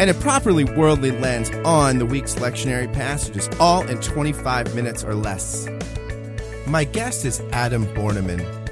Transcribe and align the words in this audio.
and 0.00 0.10
a 0.10 0.14
properly 0.14 0.64
worldly 0.64 1.10
lens 1.10 1.50
on 1.64 1.98
the 1.98 2.06
week's 2.06 2.36
lectionary 2.36 2.92
passages, 2.92 3.48
all 3.60 3.86
in 3.88 4.00
25 4.00 4.74
minutes 4.74 5.04
or 5.04 5.14
less. 5.14 5.68
My 6.66 6.84
guest 6.84 7.24
is 7.24 7.40
Adam 7.52 7.86
Borneman. 7.94 8.62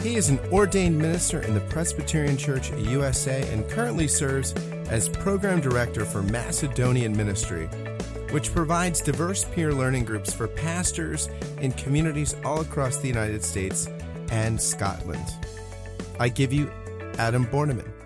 He 0.00 0.16
is 0.16 0.28
an 0.28 0.38
ordained 0.52 0.98
minister 0.98 1.40
in 1.40 1.54
the 1.54 1.60
Presbyterian 1.60 2.36
Church 2.36 2.70
USA 2.72 3.42
and 3.52 3.68
currently 3.68 4.06
serves 4.06 4.52
as 4.88 5.08
program 5.08 5.60
director 5.60 6.04
for 6.04 6.22
Macedonian 6.22 7.16
Ministry, 7.16 7.66
which 8.30 8.52
provides 8.52 9.00
diverse 9.00 9.44
peer 9.44 9.72
learning 9.72 10.04
groups 10.04 10.32
for 10.32 10.46
pastors 10.46 11.28
in 11.60 11.72
communities 11.72 12.36
all 12.44 12.60
across 12.60 12.98
the 12.98 13.08
United 13.08 13.42
States 13.42 13.88
and 14.30 14.60
Scotland. 14.60 15.26
I 16.20 16.28
give 16.28 16.52
you 16.52 16.70
Adam 17.18 17.46
Borneman. 17.46 17.97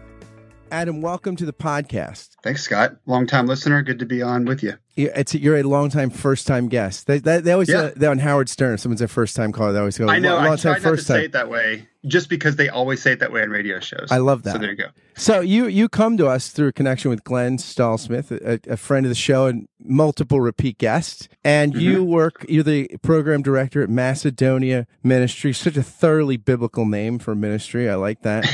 Adam, 0.72 1.02
welcome 1.02 1.36
to 1.36 1.44
the 1.44 1.52
podcast. 1.52 2.30
Thanks, 2.42 2.62
Scott. 2.62 2.96
Long 3.04 3.26
time 3.26 3.46
listener. 3.46 3.82
Good 3.82 3.98
to 3.98 4.06
be 4.06 4.22
on 4.22 4.46
with 4.46 4.62
you. 4.62 4.78
It's 4.96 5.34
you're 5.34 5.58
a 5.58 5.62
long 5.64 5.90
time, 5.90 6.08
first 6.08 6.46
time 6.46 6.68
guest. 6.68 7.06
They, 7.06 7.18
they, 7.18 7.40
they 7.42 7.52
always 7.52 7.68
yeah. 7.68 7.78
uh, 7.78 7.90
they 7.94 8.06
on 8.06 8.18
Howard 8.18 8.48
Stern. 8.48 8.72
If 8.72 8.80
someone's 8.80 9.02
a 9.02 9.08
first 9.08 9.36
time 9.36 9.52
caller. 9.52 9.74
They 9.74 9.80
always 9.80 9.98
go. 9.98 10.08
I 10.08 10.18
know. 10.18 10.36
Long, 10.36 10.46
I 10.46 10.56
try 10.56 10.72
not 10.72 10.80
to 10.80 10.88
time. 10.88 10.96
say 10.96 11.24
it 11.26 11.32
that 11.32 11.50
way, 11.50 11.88
just 12.06 12.28
because 12.28 12.56
they 12.56 12.68
always 12.68 13.00
say 13.00 13.12
it 13.12 13.20
that 13.20 13.32
way 13.32 13.42
on 13.42 13.50
radio 13.50 13.78
shows. 13.78 14.08
I 14.10 14.18
love 14.18 14.42
that. 14.42 14.54
So 14.54 14.58
there 14.58 14.70
you 14.70 14.76
go. 14.76 14.88
So 15.14 15.40
you 15.40 15.66
you 15.66 15.88
come 15.88 16.16
to 16.16 16.26
us 16.26 16.48
through 16.48 16.68
a 16.68 16.72
connection 16.72 17.10
with 17.10 17.22
Glenn 17.22 17.58
Stahl-Smith, 17.58 18.32
a, 18.32 18.60
a 18.68 18.76
friend 18.76 19.06
of 19.06 19.10
the 19.10 19.16
show 19.16 19.46
and 19.46 19.68
multiple 19.78 20.40
repeat 20.40 20.78
guests, 20.78 21.28
and 21.44 21.72
mm-hmm. 21.72 21.80
you 21.80 22.04
work. 22.04 22.44
You're 22.48 22.64
the 22.64 22.88
program 23.02 23.42
director 23.42 23.82
at 23.82 23.88
Macedonia 23.88 24.86
Ministry. 25.02 25.52
Such 25.52 25.76
a 25.76 25.82
thoroughly 25.82 26.36
biblical 26.36 26.86
name 26.86 27.18
for 27.18 27.34
ministry. 27.34 27.88
I 27.88 27.94
like 27.94 28.22
that. 28.22 28.46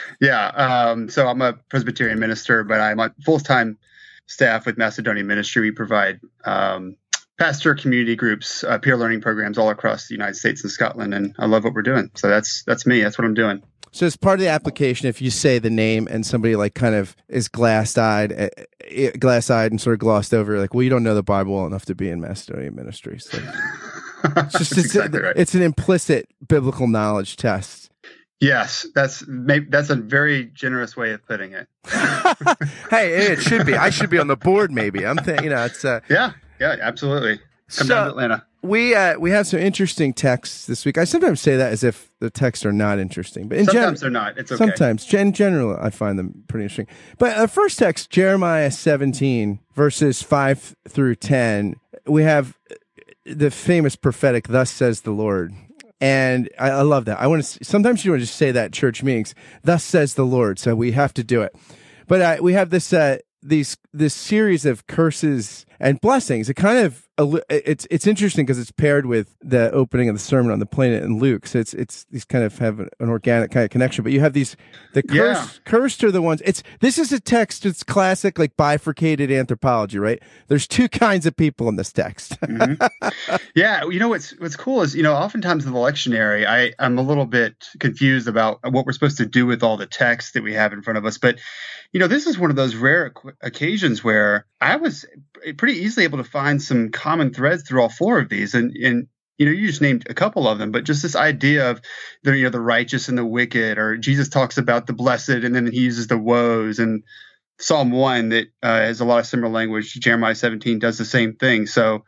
yeah. 0.20 0.48
Um, 0.48 1.08
so 1.08 1.26
I'm 1.26 1.40
a 1.40 1.54
Presbyterian 1.68 2.18
minister, 2.18 2.64
but 2.64 2.80
I'm 2.80 3.00
a 3.00 3.14
full 3.24 3.38
time 3.38 3.78
staff 4.26 4.66
with 4.66 4.78
Macedonia 4.78 5.24
Ministry. 5.24 5.62
We 5.62 5.70
provide 5.72 6.20
um, 6.44 6.96
pastor 7.40 7.74
community 7.74 8.14
groups, 8.14 8.62
uh, 8.64 8.76
peer 8.78 8.98
learning 8.98 9.22
programs 9.22 9.56
all 9.56 9.70
across 9.70 10.06
the 10.06 10.14
United 10.14 10.36
States 10.36 10.62
and 10.62 10.70
Scotland, 10.70 11.14
and 11.14 11.34
I 11.38 11.46
love 11.46 11.64
what 11.64 11.72
we're 11.72 11.82
doing. 11.82 12.10
So 12.14 12.28
that's 12.28 12.62
that's 12.64 12.86
me. 12.86 13.02
That's 13.02 13.18
what 13.18 13.24
I'm 13.24 13.34
doing. 13.34 13.62
So 13.92 14.06
as 14.06 14.14
part 14.14 14.34
of 14.34 14.40
the 14.40 14.48
application, 14.48 15.08
if 15.08 15.20
you 15.20 15.30
say 15.30 15.58
the 15.58 15.70
name 15.70 16.06
and 16.08 16.24
somebody 16.24 16.54
like 16.54 16.74
kind 16.74 16.94
of 16.94 17.16
is 17.28 17.48
glass 17.48 17.98
eyed, 17.98 18.32
uh, 18.32 18.48
eh, 18.84 19.10
glass 19.18 19.50
eyed 19.50 19.72
and 19.72 19.80
sort 19.80 19.94
of 19.94 20.00
glossed 20.00 20.32
over, 20.32 20.60
like, 20.60 20.74
well, 20.74 20.84
you 20.84 20.90
don't 20.90 21.02
know 21.02 21.14
the 21.14 21.24
Bible 21.24 21.56
well 21.56 21.66
enough 21.66 21.86
to 21.86 21.94
be 21.94 22.08
in 22.08 22.20
Macedonia 22.20 22.70
ministry. 22.70 23.18
So 23.18 23.38
it's 24.24 24.58
just 24.58 24.72
it's, 24.72 24.78
exactly 24.78 25.20
right. 25.20 25.34
it's 25.36 25.54
an 25.54 25.62
implicit 25.62 26.28
biblical 26.46 26.86
knowledge 26.86 27.36
test. 27.36 27.90
Yes, 28.38 28.86
that's 28.94 29.26
maybe 29.26 29.66
that's 29.70 29.90
a 29.90 29.96
very 29.96 30.44
generous 30.54 30.96
way 30.96 31.12
of 31.12 31.26
putting 31.26 31.52
it. 31.52 31.68
hey, 32.90 33.32
it 33.32 33.40
should 33.40 33.66
be. 33.66 33.74
I 33.74 33.90
should 33.90 34.08
be 34.10 34.18
on 34.18 34.28
the 34.28 34.36
board. 34.36 34.70
Maybe 34.70 35.06
I'm 35.06 35.16
thinking. 35.16 35.44
You 35.44 35.50
know, 35.50 35.64
it's 35.64 35.84
uh, 35.84 36.00
yeah, 36.08 36.32
yeah, 36.60 36.76
absolutely. 36.80 37.40
Come 37.76 37.86
so, 37.86 37.94
down 37.94 38.04
to 38.04 38.10
Atlanta. 38.10 38.46
We 38.62 38.94
uh, 38.94 39.18
we 39.18 39.30
have 39.30 39.46
some 39.46 39.60
interesting 39.60 40.12
texts 40.12 40.66
this 40.66 40.84
week. 40.84 40.98
I 40.98 41.04
sometimes 41.04 41.40
say 41.40 41.56
that 41.56 41.72
as 41.72 41.82
if 41.82 42.10
the 42.20 42.28
texts 42.28 42.66
are 42.66 42.72
not 42.72 42.98
interesting, 42.98 43.48
but 43.48 43.58
in 43.58 43.64
sometimes 43.64 44.00
gen- 44.00 44.12
they're 44.12 44.22
not. 44.22 44.36
It's 44.36 44.52
okay. 44.52 44.58
Sometimes, 44.58 45.14
in 45.14 45.32
general, 45.32 45.78
I 45.80 45.88
find 45.88 46.18
them 46.18 46.44
pretty 46.46 46.64
interesting. 46.64 46.88
But 47.18 47.36
the 47.36 47.44
uh, 47.44 47.46
first 47.46 47.78
text, 47.78 48.10
Jeremiah 48.10 48.70
17 48.70 49.60
verses 49.74 50.22
five 50.22 50.76
through 50.86 51.14
ten, 51.14 51.76
we 52.06 52.22
have 52.24 52.58
the 53.24 53.50
famous 53.50 53.96
prophetic 53.96 54.48
"Thus 54.48 54.70
says 54.70 55.02
the 55.02 55.12
Lord." 55.12 55.54
And 56.02 56.48
I, 56.58 56.70
I 56.70 56.82
love 56.82 57.04
that. 57.06 57.20
I 57.20 57.26
want 57.26 57.44
to, 57.44 57.64
sometimes 57.64 58.04
you 58.04 58.12
want 58.12 58.20
to 58.20 58.26
just 58.26 58.36
say 58.36 58.50
that 58.52 58.72
church 58.72 59.02
meetings, 59.02 59.34
thus 59.62 59.84
says 59.84 60.14
the 60.14 60.24
Lord. 60.24 60.58
So 60.58 60.74
we 60.74 60.92
have 60.92 61.12
to 61.14 61.24
do 61.24 61.42
it. 61.42 61.54
But 62.08 62.20
uh, 62.22 62.36
we 62.42 62.54
have 62.54 62.70
this, 62.70 62.92
uh, 62.92 63.18
these, 63.42 63.76
this 63.92 64.14
series 64.14 64.64
of 64.64 64.86
curses 64.86 65.66
and 65.80 66.00
blessings. 66.00 66.48
It 66.50 66.54
kind 66.54 66.78
of 66.78 67.06
it's 67.48 67.86
it's 67.90 68.06
interesting 68.06 68.46
because 68.46 68.58
it's 68.58 68.70
paired 68.70 69.06
with 69.06 69.36
the 69.40 69.70
opening 69.72 70.08
of 70.08 70.14
the 70.14 70.20
sermon 70.20 70.52
on 70.52 70.58
the 70.58 70.66
planet 70.66 71.02
in 71.02 71.18
Luke. 71.18 71.46
So 71.46 71.58
it's 71.58 71.74
it's 71.74 72.04
these 72.04 72.24
kind 72.24 72.44
of 72.44 72.58
have 72.58 72.80
an 72.80 73.08
organic 73.08 73.50
kind 73.50 73.64
of 73.64 73.70
connection. 73.70 74.04
But 74.04 74.12
you 74.12 74.20
have 74.20 74.32
these 74.32 74.56
the 74.92 75.02
cursed 75.02 75.56
yeah. 75.56 75.70
cursed 75.70 76.04
are 76.04 76.10
the 76.10 76.22
ones. 76.22 76.42
It's 76.44 76.62
this 76.80 76.98
is 76.98 77.12
a 77.12 77.20
text. 77.20 77.66
It's 77.66 77.82
classic 77.82 78.38
like 78.38 78.56
bifurcated 78.56 79.30
anthropology, 79.30 79.98
right? 79.98 80.22
There's 80.48 80.66
two 80.66 80.88
kinds 80.88 81.26
of 81.26 81.36
people 81.36 81.68
in 81.68 81.76
this 81.76 81.92
text. 81.92 82.40
mm-hmm. 82.40 83.36
Yeah, 83.54 83.84
you 83.84 83.98
know 83.98 84.08
what's 84.08 84.38
what's 84.38 84.56
cool 84.56 84.82
is 84.82 84.94
you 84.94 85.02
know 85.02 85.14
oftentimes 85.14 85.66
in 85.66 85.72
the 85.72 85.78
lectionary, 85.78 86.46
I 86.46 86.72
I'm 86.78 86.98
a 86.98 87.02
little 87.02 87.26
bit 87.26 87.68
confused 87.78 88.28
about 88.28 88.60
what 88.70 88.86
we're 88.86 88.92
supposed 88.92 89.18
to 89.18 89.26
do 89.26 89.46
with 89.46 89.62
all 89.62 89.76
the 89.76 89.86
text 89.86 90.34
that 90.34 90.42
we 90.42 90.54
have 90.54 90.72
in 90.72 90.82
front 90.82 90.98
of 90.98 91.04
us, 91.04 91.18
but 91.18 91.38
you 91.92 91.98
know, 91.98 92.06
this 92.06 92.26
is 92.26 92.38
one 92.38 92.50
of 92.50 92.56
those 92.56 92.76
rare 92.76 93.12
occasions 93.40 94.04
where 94.04 94.46
I 94.60 94.76
was 94.76 95.04
pretty 95.56 95.80
easily 95.80 96.04
able 96.04 96.18
to 96.18 96.24
find 96.24 96.62
some 96.62 96.90
common 96.90 97.32
threads 97.32 97.62
through 97.62 97.82
all 97.82 97.88
four 97.88 98.18
of 98.18 98.28
these. 98.28 98.54
And, 98.54 98.76
and 98.76 99.08
you 99.38 99.46
know, 99.46 99.52
you 99.52 99.66
just 99.66 99.80
named 99.80 100.06
a 100.10 100.14
couple 100.14 100.46
of 100.46 100.58
them, 100.58 100.70
but 100.70 100.84
just 100.84 101.02
this 101.02 101.16
idea 101.16 101.70
of 101.70 101.80
the, 102.22 102.36
you 102.36 102.44
know, 102.44 102.50
the 102.50 102.60
righteous 102.60 103.08
and 103.08 103.16
the 103.16 103.24
wicked, 103.24 103.78
or 103.78 103.96
Jesus 103.96 104.28
talks 104.28 104.58
about 104.58 104.86
the 104.86 104.92
blessed 104.92 105.30
and 105.30 105.54
then 105.54 105.70
he 105.70 105.80
uses 105.80 106.06
the 106.06 106.18
woes 106.18 106.78
and 106.78 107.04
Psalm 107.58 107.90
1 107.90 108.30
that 108.30 108.48
uh, 108.62 108.80
has 108.80 109.00
a 109.00 109.04
lot 109.04 109.18
of 109.18 109.26
similar 109.26 109.52
language. 109.52 109.94
Jeremiah 109.94 110.34
17 110.34 110.78
does 110.78 110.98
the 110.98 111.04
same 111.04 111.34
thing. 111.34 111.66
So, 111.66 112.04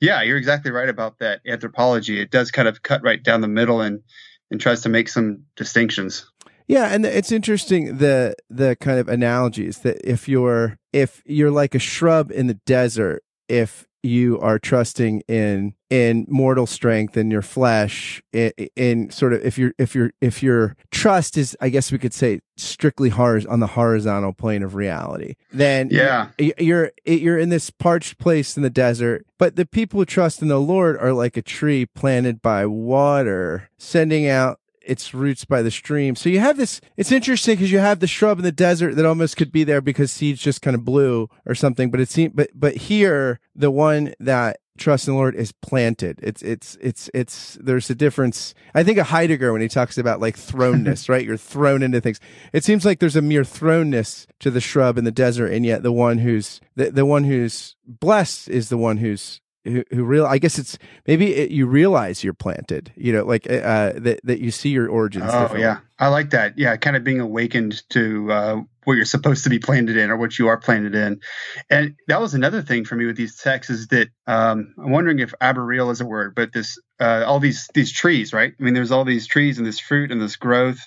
yeah, 0.00 0.22
you're 0.22 0.36
exactly 0.36 0.70
right 0.70 0.88
about 0.88 1.20
that 1.20 1.40
anthropology. 1.46 2.20
It 2.20 2.30
does 2.30 2.50
kind 2.50 2.68
of 2.68 2.82
cut 2.82 3.02
right 3.02 3.22
down 3.22 3.40
the 3.40 3.48
middle 3.48 3.80
and, 3.80 4.02
and 4.50 4.60
tries 4.60 4.82
to 4.82 4.88
make 4.88 5.08
some 5.08 5.44
distinctions. 5.56 6.30
Yeah, 6.66 6.86
and 6.86 7.06
it's 7.06 7.32
interesting 7.32 7.98
the 7.98 8.34
the 8.50 8.76
kind 8.80 8.98
of 8.98 9.08
analogies 9.08 9.78
that 9.78 9.98
if 10.04 10.28
you're 10.28 10.78
if 10.92 11.22
you're 11.24 11.50
like 11.50 11.74
a 11.74 11.78
shrub 11.78 12.30
in 12.30 12.46
the 12.46 12.54
desert, 12.66 13.22
if 13.48 13.86
you 14.06 14.38
are 14.40 14.58
trusting 14.58 15.20
in 15.22 15.74
in 15.90 16.26
mortal 16.28 16.66
strength 16.66 17.16
in 17.16 17.30
your 17.30 17.42
flesh 17.42 18.22
in, 18.32 18.52
in 18.76 19.10
sort 19.10 19.32
of 19.32 19.42
if 19.44 19.58
your 19.58 19.72
if 19.78 19.94
your 19.94 20.12
if 20.20 20.42
your 20.42 20.76
trust 20.90 21.36
is 21.36 21.56
i 21.60 21.68
guess 21.68 21.90
we 21.92 21.98
could 21.98 22.14
say 22.14 22.40
strictly 22.56 23.10
on 23.10 23.60
the 23.60 23.66
horizontal 23.68 24.32
plane 24.32 24.62
of 24.62 24.74
reality 24.74 25.34
then 25.52 25.88
yeah. 25.90 26.28
you're 26.38 26.92
you're 27.04 27.38
in 27.38 27.48
this 27.48 27.70
parched 27.70 28.18
place 28.18 28.56
in 28.56 28.62
the 28.62 28.70
desert 28.70 29.26
but 29.38 29.56
the 29.56 29.66
people 29.66 30.00
who 30.00 30.04
trust 30.04 30.40
in 30.40 30.48
the 30.48 30.60
lord 30.60 30.96
are 30.98 31.12
like 31.12 31.36
a 31.36 31.42
tree 31.42 31.84
planted 31.84 32.40
by 32.40 32.64
water 32.64 33.68
sending 33.78 34.28
out 34.28 34.60
its 34.86 35.12
roots 35.12 35.44
by 35.44 35.62
the 35.62 35.70
stream. 35.70 36.16
So 36.16 36.28
you 36.28 36.40
have 36.40 36.56
this, 36.56 36.80
it's 36.96 37.12
interesting 37.12 37.56
because 37.56 37.72
you 37.72 37.78
have 37.78 38.00
the 38.00 38.06
shrub 38.06 38.38
in 38.38 38.44
the 38.44 38.52
desert 38.52 38.96
that 38.96 39.06
almost 39.06 39.36
could 39.36 39.52
be 39.52 39.64
there 39.64 39.80
because 39.80 40.12
seeds 40.12 40.40
just 40.40 40.62
kind 40.62 40.74
of 40.74 40.84
blew 40.84 41.28
or 41.44 41.54
something. 41.54 41.90
But 41.90 42.00
it 42.00 42.08
seems, 42.08 42.32
but, 42.34 42.50
but 42.54 42.76
here, 42.76 43.40
the 43.54 43.70
one 43.70 44.14
that 44.20 44.60
trust 44.76 45.08
in 45.08 45.14
the 45.14 45.18
Lord 45.18 45.34
is 45.34 45.52
planted. 45.52 46.20
It's, 46.22 46.42
it's, 46.42 46.76
it's, 46.80 47.10
it's, 47.14 47.58
there's 47.60 47.90
a 47.90 47.94
difference. 47.94 48.54
I 48.74 48.82
think 48.82 48.98
of 48.98 49.08
Heidegger 49.08 49.52
when 49.52 49.62
he 49.62 49.68
talks 49.68 49.98
about 49.98 50.20
like 50.20 50.36
thrownness, 50.36 51.08
right? 51.08 51.24
You're 51.24 51.36
thrown 51.36 51.82
into 51.82 52.00
things. 52.00 52.20
It 52.52 52.64
seems 52.64 52.84
like 52.84 53.00
there's 53.00 53.16
a 53.16 53.22
mere 53.22 53.42
thrownness 53.42 54.26
to 54.40 54.50
the 54.50 54.60
shrub 54.60 54.98
in 54.98 55.04
the 55.04 55.10
desert. 55.10 55.52
And 55.52 55.64
yet 55.64 55.82
the 55.82 55.92
one 55.92 56.18
who's, 56.18 56.60
the, 56.74 56.90
the 56.90 57.06
one 57.06 57.24
who's 57.24 57.76
blessed 57.86 58.48
is 58.48 58.68
the 58.68 58.78
one 58.78 58.98
who's 58.98 59.40
who, 59.66 59.84
who 59.90 60.04
real 60.04 60.26
I 60.26 60.38
guess 60.38 60.58
it's 60.58 60.78
maybe 61.06 61.34
it, 61.34 61.50
you 61.50 61.66
realize 61.66 62.22
you're 62.22 62.34
planted, 62.34 62.92
you 62.96 63.12
know, 63.12 63.24
like 63.24 63.50
uh, 63.50 63.92
that 63.96 64.20
that 64.24 64.40
you 64.40 64.50
see 64.50 64.70
your 64.70 64.88
origins. 64.88 65.30
Oh 65.32 65.54
yeah, 65.56 65.80
I 65.98 66.08
like 66.08 66.30
that. 66.30 66.58
Yeah, 66.58 66.76
kind 66.76 66.96
of 66.96 67.04
being 67.04 67.20
awakened 67.20 67.82
to 67.90 68.32
uh, 68.32 68.60
what 68.84 68.94
you're 68.94 69.04
supposed 69.04 69.44
to 69.44 69.50
be 69.50 69.58
planted 69.58 69.96
in 69.96 70.10
or 70.10 70.16
what 70.16 70.38
you 70.38 70.48
are 70.48 70.56
planted 70.56 70.94
in, 70.94 71.20
and 71.68 71.96
that 72.08 72.20
was 72.20 72.34
another 72.34 72.62
thing 72.62 72.84
for 72.84 72.96
me 72.96 73.06
with 73.06 73.16
these 73.16 73.36
texts 73.36 73.70
is 73.70 73.88
that 73.88 74.08
um, 74.26 74.74
I'm 74.78 74.90
wondering 74.90 75.18
if 75.18 75.34
arboreal 75.40 75.90
is 75.90 76.00
a 76.00 76.06
word, 76.06 76.34
but 76.34 76.52
this 76.52 76.78
uh, 77.00 77.24
all 77.26 77.40
these 77.40 77.68
these 77.74 77.92
trees, 77.92 78.32
right? 78.32 78.52
I 78.58 78.62
mean, 78.62 78.74
there's 78.74 78.92
all 78.92 79.04
these 79.04 79.26
trees 79.26 79.58
and 79.58 79.66
this 79.66 79.80
fruit 79.80 80.12
and 80.12 80.20
this 80.20 80.36
growth, 80.36 80.86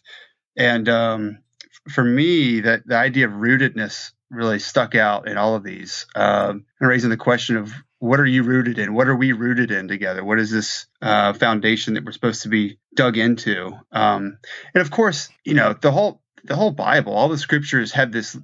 and 0.55 0.87
um, 0.87 1.39
for 1.89 2.03
me, 2.03 2.61
that 2.61 2.85
the 2.85 2.95
idea 2.95 3.27
of 3.27 3.33
rootedness 3.33 4.11
really 4.29 4.59
stuck 4.59 4.95
out 4.95 5.27
in 5.27 5.37
all 5.37 5.55
of 5.55 5.63
these, 5.63 6.05
um, 6.15 6.65
and 6.79 6.89
raising 6.89 7.09
the 7.09 7.17
question 7.17 7.57
of 7.57 7.73
what 7.99 8.19
are 8.19 8.25
you 8.25 8.43
rooted 8.43 8.79
in? 8.79 8.93
What 8.93 9.07
are 9.07 9.15
we 9.15 9.33
rooted 9.33 9.71
in 9.71 9.87
together? 9.87 10.23
What 10.23 10.39
is 10.39 10.51
this 10.51 10.87
uh, 11.01 11.33
foundation 11.33 11.93
that 11.93 12.05
we're 12.05 12.13
supposed 12.13 12.43
to 12.43 12.49
be 12.49 12.79
dug 12.95 13.17
into? 13.17 13.73
Um, 13.91 14.39
and 14.73 14.81
of 14.81 14.89
course, 14.89 15.29
you 15.43 15.53
know 15.53 15.73
the 15.73 15.91
whole 15.91 16.21
the 16.43 16.55
whole 16.55 16.71
Bible, 16.71 17.13
all 17.13 17.29
the 17.29 17.37
scriptures 17.37 17.91
have 17.91 18.11
this 18.11 18.37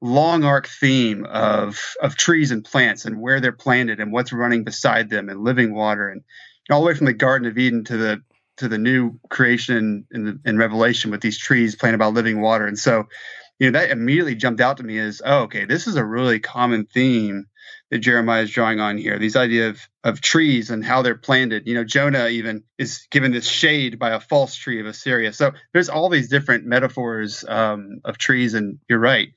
long 0.00 0.44
arc 0.44 0.66
theme 0.66 1.24
of 1.24 1.80
of 2.02 2.16
trees 2.16 2.50
and 2.50 2.64
plants 2.64 3.04
and 3.04 3.20
where 3.20 3.40
they're 3.40 3.52
planted 3.52 4.00
and 4.00 4.12
what's 4.12 4.32
running 4.32 4.64
beside 4.64 5.08
them 5.08 5.28
and 5.28 5.44
living 5.44 5.74
water 5.74 6.08
and 6.08 6.22
all 6.70 6.80
the 6.80 6.86
way 6.86 6.94
from 6.94 7.06
the 7.06 7.12
Garden 7.12 7.48
of 7.48 7.58
Eden 7.58 7.84
to 7.84 7.96
the 7.96 8.22
to 8.56 8.68
the 8.68 8.78
new 8.78 9.18
creation 9.30 10.06
in, 10.12 10.40
in 10.44 10.58
Revelation 10.58 11.10
with 11.10 11.20
these 11.20 11.38
trees 11.38 11.74
planted 11.74 11.98
by 11.98 12.06
living 12.06 12.40
water. 12.40 12.66
And 12.66 12.78
so, 12.78 13.08
you 13.58 13.70
know, 13.70 13.78
that 13.78 13.90
immediately 13.90 14.34
jumped 14.34 14.60
out 14.60 14.78
to 14.78 14.82
me 14.82 14.98
as, 14.98 15.22
oh, 15.24 15.42
okay, 15.42 15.64
this 15.64 15.86
is 15.86 15.96
a 15.96 16.04
really 16.04 16.40
common 16.40 16.86
theme 16.86 17.46
that 17.90 17.98
Jeremiah 17.98 18.42
is 18.42 18.50
drawing 18.50 18.80
on 18.80 18.98
here. 18.98 19.18
These 19.18 19.36
idea 19.36 19.68
of 19.68 19.88
of 20.02 20.20
trees 20.20 20.70
and 20.70 20.84
how 20.84 21.02
they're 21.02 21.14
planted. 21.14 21.66
You 21.66 21.74
know, 21.74 21.84
Jonah 21.84 22.28
even 22.28 22.64
is 22.78 23.06
given 23.10 23.32
this 23.32 23.46
shade 23.46 23.98
by 23.98 24.10
a 24.10 24.20
false 24.20 24.54
tree 24.54 24.80
of 24.80 24.86
Assyria. 24.86 25.32
So 25.32 25.52
there's 25.72 25.88
all 25.88 26.08
these 26.08 26.28
different 26.28 26.66
metaphors 26.66 27.44
um, 27.46 28.00
of 28.04 28.18
trees, 28.18 28.54
and 28.54 28.78
you're 28.88 28.98
right. 28.98 29.28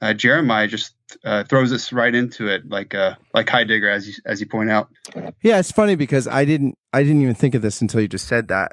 Uh, 0.00 0.12
Jeremiah 0.14 0.66
just 0.66 0.94
uh, 1.24 1.44
throws 1.44 1.72
us 1.72 1.92
right 1.92 2.14
into 2.14 2.48
it, 2.48 2.68
like 2.68 2.94
uh, 2.94 3.14
like 3.34 3.48
Heidegger, 3.48 3.88
as 3.88 4.08
you 4.08 4.14
as 4.24 4.40
you 4.40 4.46
point 4.46 4.70
out. 4.70 4.88
Yeah, 5.42 5.58
it's 5.58 5.72
funny 5.72 5.94
because 5.94 6.26
I 6.26 6.44
didn't 6.44 6.76
I 6.92 7.02
didn't 7.02 7.22
even 7.22 7.34
think 7.34 7.54
of 7.54 7.62
this 7.62 7.80
until 7.80 8.00
you 8.00 8.08
just 8.08 8.26
said 8.26 8.48
that 8.48 8.72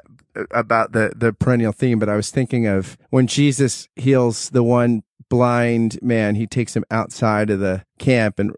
about 0.50 0.92
the 0.92 1.12
the 1.16 1.32
perennial 1.32 1.72
theme. 1.72 1.98
But 1.98 2.08
I 2.08 2.16
was 2.16 2.30
thinking 2.30 2.66
of 2.66 2.98
when 3.10 3.26
Jesus 3.26 3.88
heals 3.96 4.50
the 4.50 4.62
one 4.62 5.02
blind 5.28 5.98
man, 6.02 6.34
he 6.34 6.46
takes 6.46 6.76
him 6.76 6.84
outside 6.90 7.50
of 7.50 7.58
the 7.58 7.84
camp 7.98 8.38
and 8.38 8.54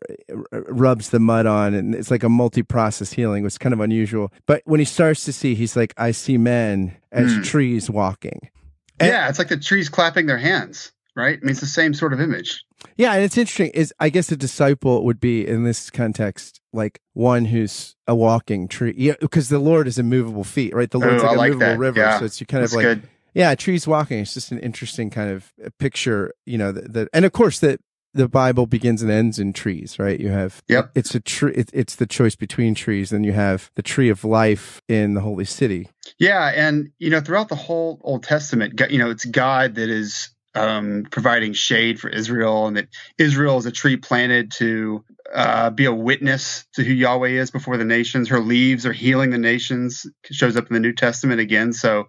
rubs 0.50 1.11
the 1.11 1.20
mud 1.20 1.46
on, 1.46 1.75
and 1.75 1.94
it's 1.94 2.11
like 2.11 2.23
a 2.23 2.28
multi-process 2.28 3.12
healing. 3.12 3.46
It's 3.46 3.58
kind 3.58 3.73
of 3.73 3.81
unusual. 3.81 4.32
But 4.46 4.62
when 4.64 4.81
he 4.81 4.84
starts 4.84 5.25
to 5.25 5.32
see, 5.32 5.55
he's 5.55 5.76
like, 5.76 5.94
"I 5.96 6.11
see 6.11 6.38
men 6.38 6.96
as 7.12 7.32
mm. 7.32 7.44
trees 7.44 7.88
walking." 7.88 8.50
And, 8.99 9.11
yeah, 9.11 9.28
it's 9.28 9.38
like 9.38 9.49
the 9.49 9.56
trees 9.58 9.88
clapping 9.88 10.26
their 10.26 10.38
hands, 10.38 10.93
right? 11.14 11.38
I 11.38 11.40
mean, 11.40 11.50
it's 11.50 11.61
the 11.61 11.67
same 11.67 11.94
sort 11.94 12.12
of 12.12 12.20
image. 12.20 12.64
Yeah, 12.97 13.15
and 13.15 13.25
it's 13.25 13.37
interesting. 13.37 13.71
Is 13.71 13.93
I 13.99 14.09
guess 14.09 14.31
a 14.33 14.37
disciple 14.37 15.05
would 15.05 15.21
be 15.21 15.47
in 15.47 15.65
this 15.65 15.91
context 15.91 16.61
like 16.73 17.00
one 17.15 17.47
who's 17.47 17.97
a 18.06 18.15
walking 18.15 18.69
tree. 18.69 18.94
Yeah, 18.97 19.15
because 19.21 19.49
the 19.49 19.59
Lord 19.59 19.88
is 19.88 19.99
immovable 19.99 20.44
feet, 20.44 20.75
right? 20.75 20.91
The 20.91 20.99
Lord's 20.99 21.23
oh, 21.23 21.27
like 21.27 21.37
a 21.37 21.38
like 21.38 21.53
movable 21.53 21.67
that. 21.73 21.79
river, 21.79 22.00
yeah. 22.00 22.19
so 22.19 22.25
it's 22.25 22.41
you 22.41 22.47
kind 22.47 22.62
That's 22.62 22.73
of 22.73 22.77
like 22.77 22.85
good. 22.85 23.03
yeah, 23.35 23.55
trees 23.55 23.87
walking. 23.87 24.19
It's 24.21 24.35
just 24.35 24.53
an 24.53 24.59
interesting 24.61 25.11
kind 25.11 25.31
of 25.31 25.53
uh, 25.65 25.71
picture, 25.79 26.33
you 26.44 26.59
know. 26.59 26.73
That, 26.73 27.09
and 27.12 27.25
of 27.25 27.33
course 27.33 27.59
that 27.61 27.81
the 28.17 28.29
Bible 28.29 28.67
begins 28.67 29.03
and 29.03 29.11
ends 29.11 29.38
in 29.38 29.53
trees, 29.53 29.99
right? 29.99 30.19
You 30.19 30.31
have 30.31 30.62
yep. 30.69 30.91
It's 30.94 31.15
a 31.15 31.21
tree. 31.21 31.53
It, 31.55 31.71
it's 31.73 31.97
the 31.97 32.06
choice 32.06 32.35
between 32.35 32.75
trees. 32.75 33.11
Then 33.11 33.25
you 33.25 33.33
have 33.33 33.71
the 33.77 33.83
tree 33.83 34.09
of 34.09 34.25
life 34.25 34.81
in 34.88 35.15
the 35.15 35.21
holy 35.21 35.44
city. 35.44 35.88
Yeah, 36.19 36.53
and 36.55 36.91
you 36.99 37.11
know 37.11 37.21
throughout 37.21 37.49
the 37.49 37.56
whole 37.56 38.00
Old 38.03 38.23
Testament, 38.23 38.81
you 38.91 38.99
know 38.99 39.11
it's 39.11 39.25
God 39.25 39.75
that 39.77 39.88
is 39.88 40.31
um, 40.56 41.06
providing 41.11 41.53
shade 41.53 42.00
for 42.00 42.08
Israel, 42.08 42.67
and 42.67 42.76
that 42.76 42.88
Israel 43.19 43.58
is 43.58 43.67
a 43.67 43.73
tree 43.73 43.97
planted 43.97 44.50
to 44.53 45.05
uh, 45.32 45.70
be 45.70 45.85
a 45.85 45.93
witness 45.93 46.64
to 46.75 46.82
who 46.82 46.93
Yahweh 46.93 47.29
is 47.29 47.50
before 47.50 47.76
the 47.76 47.85
nations. 47.85 48.29
Her 48.29 48.41
leaves 48.41 48.87
are 48.87 48.93
healing 48.93 49.31
the 49.31 49.38
nations. 49.38 50.06
Shows 50.31 50.56
up 50.56 50.69
in 50.69 50.75
the 50.75 50.81
New 50.81 50.94
Testament 50.94 51.41
again. 51.41 51.73
So, 51.73 52.08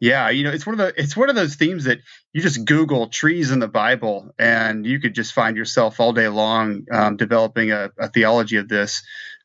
yeah, 0.00 0.30
you 0.30 0.44
know, 0.44 0.50
it's 0.50 0.66
one 0.66 0.78
of 0.80 0.86
the 0.86 1.00
it's 1.00 1.16
one 1.16 1.28
of 1.28 1.36
those 1.36 1.56
themes 1.56 1.84
that 1.84 1.98
you 2.32 2.40
just 2.40 2.64
Google 2.64 3.08
trees 3.08 3.50
in 3.50 3.58
the 3.58 3.68
Bible, 3.68 4.30
and 4.38 4.86
you 4.86 4.98
could 4.98 5.14
just 5.14 5.34
find 5.34 5.56
yourself 5.56 6.00
all 6.00 6.12
day 6.12 6.28
long 6.28 6.84
um, 6.90 7.16
developing 7.16 7.70
a, 7.70 7.90
a, 7.98 8.08
theology 8.08 8.56
of 8.56 8.68
this, 8.68 9.02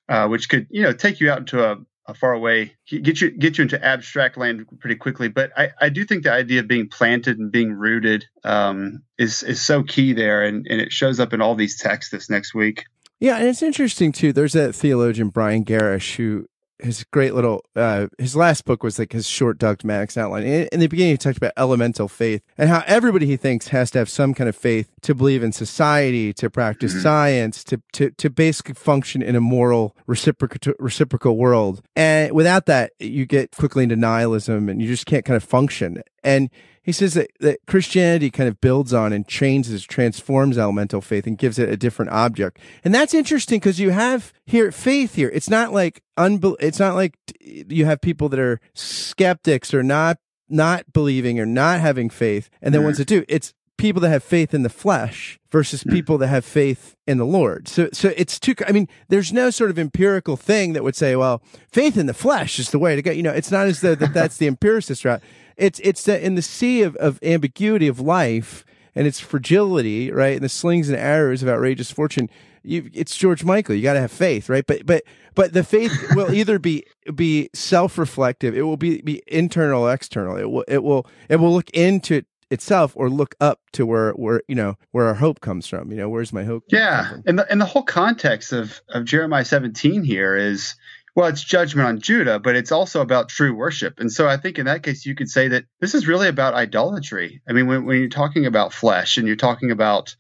uh, 0.08 0.28
which 0.28 0.50
could 0.50 0.68
you 0.70 0.84
know 0.84 0.94
take 0.94 1.20
you 1.20 1.30
out 1.30 1.40
into 1.40 1.64
a 1.64 1.78
far 2.14 2.34
away, 2.34 2.74
get 2.88 3.22
you 3.22 3.32
get 3.32 3.58
you 3.58 3.64
into 3.64 3.84
abstract 3.84 4.38
land 4.38 4.66
pretty 4.80 4.96
quickly. 4.96 5.28
But 5.28 5.52
I, 5.58 5.70
I 5.80 5.90
do 5.90 6.06
think 6.06 6.24
the 6.24 6.32
idea 6.32 6.60
of 6.60 6.68
being 6.68 6.88
planted 6.90 7.40
and 7.40 7.52
being 7.52 7.72
rooted 7.74 8.26
um, 8.44 9.04
is 9.18 9.44
is 9.44 9.62
so 9.62 9.84
key 9.84 10.14
there, 10.14 10.44
and, 10.44 10.66
and 10.70 10.82
it 10.82 10.92
shows 10.92 11.20
up 11.20 11.34
in 11.34 11.42
all 11.42 11.56
these 11.56 11.78
texts 11.78 12.12
this 12.12 12.30
next 12.30 12.54
week. 12.54 12.86
Yeah, 13.20 13.38
and 13.38 13.48
it's 13.48 13.62
interesting 13.62 14.12
too. 14.12 14.34
There's 14.34 14.54
that 14.54 14.74
theologian 14.74 15.30
Brian 15.30 15.66
Gerrish 15.66 16.16
who 16.16 16.48
his 16.80 17.04
great 17.06 17.34
little 17.34 17.64
uh, 17.76 18.08
his 18.18 18.36
last 18.36 18.66
book 18.66 18.84
was 18.84 18.98
like 18.98 19.12
his 19.12 19.28
short 19.28 19.58
dogmatics 19.58 20.18
outline. 20.18 20.44
In, 20.44 20.68
in, 20.72 20.80
the 20.80 20.88
beginning, 20.88 21.14
he 21.14 21.18
talked 21.18 21.38
about 21.38 21.54
elemental 21.58 22.08
faith 22.08 22.42
and 22.58 22.70
how 22.70 22.84
everybody 22.88 23.26
he 23.26 23.38
thinks 23.38 23.70
has 23.70 23.92
to 23.92 24.00
have 24.00 24.10
some 24.10 24.34
kind 24.34 24.50
of 24.50 24.56
faith 24.56 24.90
to 25.02 25.14
believe 25.14 25.44
in 25.44 25.52
society, 25.52 26.34
to 26.34 26.50
practice 26.50 26.94
mm-hmm. 26.94 27.02
science, 27.02 27.64
to 27.66 27.82
to 27.94 28.12
to 28.12 28.30
basically 28.30 28.76
function 28.76 29.22
in 29.22 29.36
a 29.36 29.42
moral 29.42 29.96
reciprocal 30.08 30.74
reciprocal 30.80 31.38
world. 31.38 31.82
And 31.96 32.34
without 32.34 32.66
that, 32.68 32.94
you 33.00 33.26
get 33.26 33.56
quickly 33.56 33.84
into 33.84 33.96
nihilism, 33.96 34.70
and 34.70 34.82
you 34.82 34.88
just 34.88 35.06
can't 35.06 35.26
kind 35.26 35.38
of 35.38 35.44
function. 35.44 36.02
And 36.24 36.50
he 36.90 36.94
says 36.94 37.14
that, 37.14 37.30
that 37.40 37.60
Christianity 37.68 38.32
kind 38.32 38.50
of 38.50 38.60
builds 38.62 38.96
on 38.96 39.14
and 39.14 39.28
changes, 39.28 39.84
transforms 39.84 40.58
elemental 40.58 41.02
faith 41.02 41.28
and 41.28 41.38
gives 41.38 41.60
it 41.60 41.70
a 41.70 41.78
different 41.78 42.10
object. 42.10 42.58
And 42.84 42.96
that's 42.96 43.14
interesting 43.14 43.60
because 43.60 43.80
you 43.80 43.92
have 43.92 44.34
here 44.48 44.72
faith 44.72 45.14
here. 45.14 45.30
It's 45.32 45.52
not 45.52 45.72
like 45.72 46.02
unbe- 46.18 46.56
it's 46.60 46.80
not 46.80 46.96
like 46.96 47.14
you 47.44 47.86
have 47.86 48.02
people 48.02 48.28
that 48.30 48.40
are 48.40 48.60
skeptics 48.74 49.72
or 49.72 49.84
not 49.84 50.18
not 50.50 50.92
believing 50.92 51.40
or 51.40 51.46
not 51.46 51.80
having 51.80 52.10
faith 52.10 52.50
and 52.60 52.74
then 52.74 52.82
mm. 52.82 52.86
ones 52.86 52.98
that 52.98 53.08
do. 53.08 53.24
It's 53.28 53.54
people 53.80 54.02
that 54.02 54.10
have 54.10 54.24
faith 54.24 54.54
in 54.54 54.62
the 54.62 54.70
flesh 54.70 55.40
versus 55.50 55.84
people 55.84 56.20
that 56.20 56.28
have 56.28 56.46
faith 56.46 56.96
in 57.08 57.18
the 57.18 57.26
Lord. 57.26 57.68
So, 57.68 57.90
so 57.92 58.14
it's 58.16 58.40
too, 58.40 58.54
I 58.68 58.72
mean, 58.72 58.88
there's 59.08 59.34
no 59.34 59.50
sort 59.50 59.72
of 59.72 59.80
empirical 59.80 60.38
thing 60.38 60.74
that 60.74 60.84
would 60.84 60.96
say, 60.96 61.16
well, 61.16 61.42
faith 61.72 61.98
in 61.98 62.06
the 62.06 62.14
flesh 62.14 62.60
is 62.60 62.70
the 62.70 62.78
way 62.78 62.96
to 62.96 63.02
go. 63.02 63.10
You 63.10 63.24
know, 63.24 63.32
it's 63.32 63.50
not 63.50 63.66
as 63.66 63.82
though 63.82 63.96
that 63.96 64.14
that's 64.14 64.38
the 64.38 64.46
empiricist 64.46 65.04
route 65.04 65.24
it's 65.60 65.80
it's 65.84 66.04
the, 66.06 66.26
in 66.26 66.36
the 66.36 66.42
sea 66.42 66.82
of, 66.82 66.96
of 66.96 67.20
ambiguity 67.22 67.88
of 67.88 68.00
life 68.00 68.66
and 68.96 69.06
its 69.06 69.20
fragility, 69.20 70.12
right? 70.12 70.36
And 70.36 70.44
the 70.44 70.50
slings 70.50 70.90
and 70.90 70.98
arrows 70.98 71.44
of 71.44 71.50
outrageous 71.50 71.92
fortune. 71.92 72.30
You, 72.64 72.90
it's 72.94 73.16
George 73.16 73.44
Michael. 73.44 73.76
You 73.76 73.84
got 73.84 73.94
to 73.94 74.02
have 74.02 74.12
faith, 74.12 74.50
right? 74.50 74.66
But 74.66 74.86
but 74.86 75.04
but 75.36 75.54
the 75.54 75.64
faith 75.64 75.94
will 76.16 76.34
either 76.34 76.60
be 76.60 76.86
be 77.14 77.50
self 77.54 77.98
reflective. 77.98 78.56
It 78.56 78.64
will 78.64 78.78
be 78.78 79.02
be 79.02 79.22
internal, 79.28 79.88
external. 79.88 80.38
It 80.38 80.50
will 80.50 80.66
it 80.68 80.84
will 80.84 81.06
it 81.28 81.38
will 81.38 81.54
look 81.54 81.70
into 81.72 82.24
itself 82.52 82.94
or 82.96 83.10
look 83.10 83.36
up 83.40 83.62
to 83.74 83.86
where 83.86 84.12
where 84.12 84.42
you 84.48 84.56
know 84.56 84.78
where 84.92 85.08
our 85.08 85.16
hope 85.16 85.42
comes 85.42 85.68
from. 85.68 85.92
You 85.92 85.98
know, 85.98 86.10
where's 86.10 86.34
my 86.34 86.44
hope? 86.44 86.64
Yeah, 86.70 87.18
and 87.26 87.40
the 87.40 87.52
and 87.52 87.60
the 87.60 87.66
whole 87.66 87.84
context 87.84 88.54
of 88.54 88.82
of 88.90 89.06
Jeremiah 89.06 89.46
17 89.46 90.04
here 90.04 90.36
is 90.36 90.76
well, 91.16 91.28
it's 91.28 91.44
judgment 91.44 91.88
on 91.88 92.00
Judah, 92.00 92.40
but 92.40 92.56
it's 92.56 92.72
also 92.72 93.02
about 93.02 93.30
true 93.30 93.54
worship. 93.54 94.00
And 94.00 94.12
so 94.12 94.28
I 94.28 94.38
think 94.38 94.58
in 94.58 94.68
that 94.68 94.84
case, 94.84 95.06
you 95.06 95.16
could 95.16 95.30
say 95.30 95.50
that 95.50 95.66
this 95.82 95.94
is 95.94 96.08
really 96.08 96.28
about 96.28 96.54
idolatry. 96.54 97.42
I 97.48 97.54
mean, 97.54 97.68
when, 97.68 97.86
when 97.86 98.00
you're 98.00 98.10
talking 98.10 98.46
about 98.46 98.74
flesh 98.74 99.18
and 99.18 99.28
you're 99.28 99.36
talking 99.36 99.72
about 99.72 100.16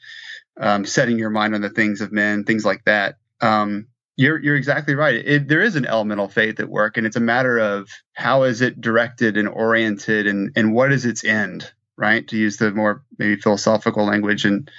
um, 0.59 0.85
setting 0.85 1.17
your 1.17 1.29
mind 1.29 1.55
on 1.55 1.61
the 1.61 1.69
things 1.69 2.01
of 2.01 2.11
men, 2.11 2.43
things 2.43 2.65
like 2.65 2.83
that, 2.85 3.15
um, 3.39 3.87
you're 4.17 4.37
you're 4.43 4.57
exactly 4.57 4.95
right. 4.95 5.15
It, 5.15 5.47
there 5.47 5.61
is 5.61 5.77
an 5.77 5.85
elemental 5.85 6.27
faith 6.27 6.59
at 6.59 6.67
work, 6.67 6.97
and 6.97 7.07
it's 7.07 7.15
a 7.15 7.21
matter 7.21 7.57
of 7.57 7.89
how 8.11 8.43
is 8.43 8.59
it 8.59 8.81
directed 8.81 9.37
and 9.37 9.47
oriented, 9.47 10.27
and 10.27 10.51
and 10.57 10.73
what 10.73 10.91
is 10.91 11.05
its 11.05 11.23
end, 11.23 11.71
right? 11.99 12.27
To 12.27 12.37
use 12.37 12.57
the 12.57 12.71
more 12.71 13.03
maybe 13.17 13.35
philosophical 13.35 14.05
language, 14.05 14.45
and 14.45 14.69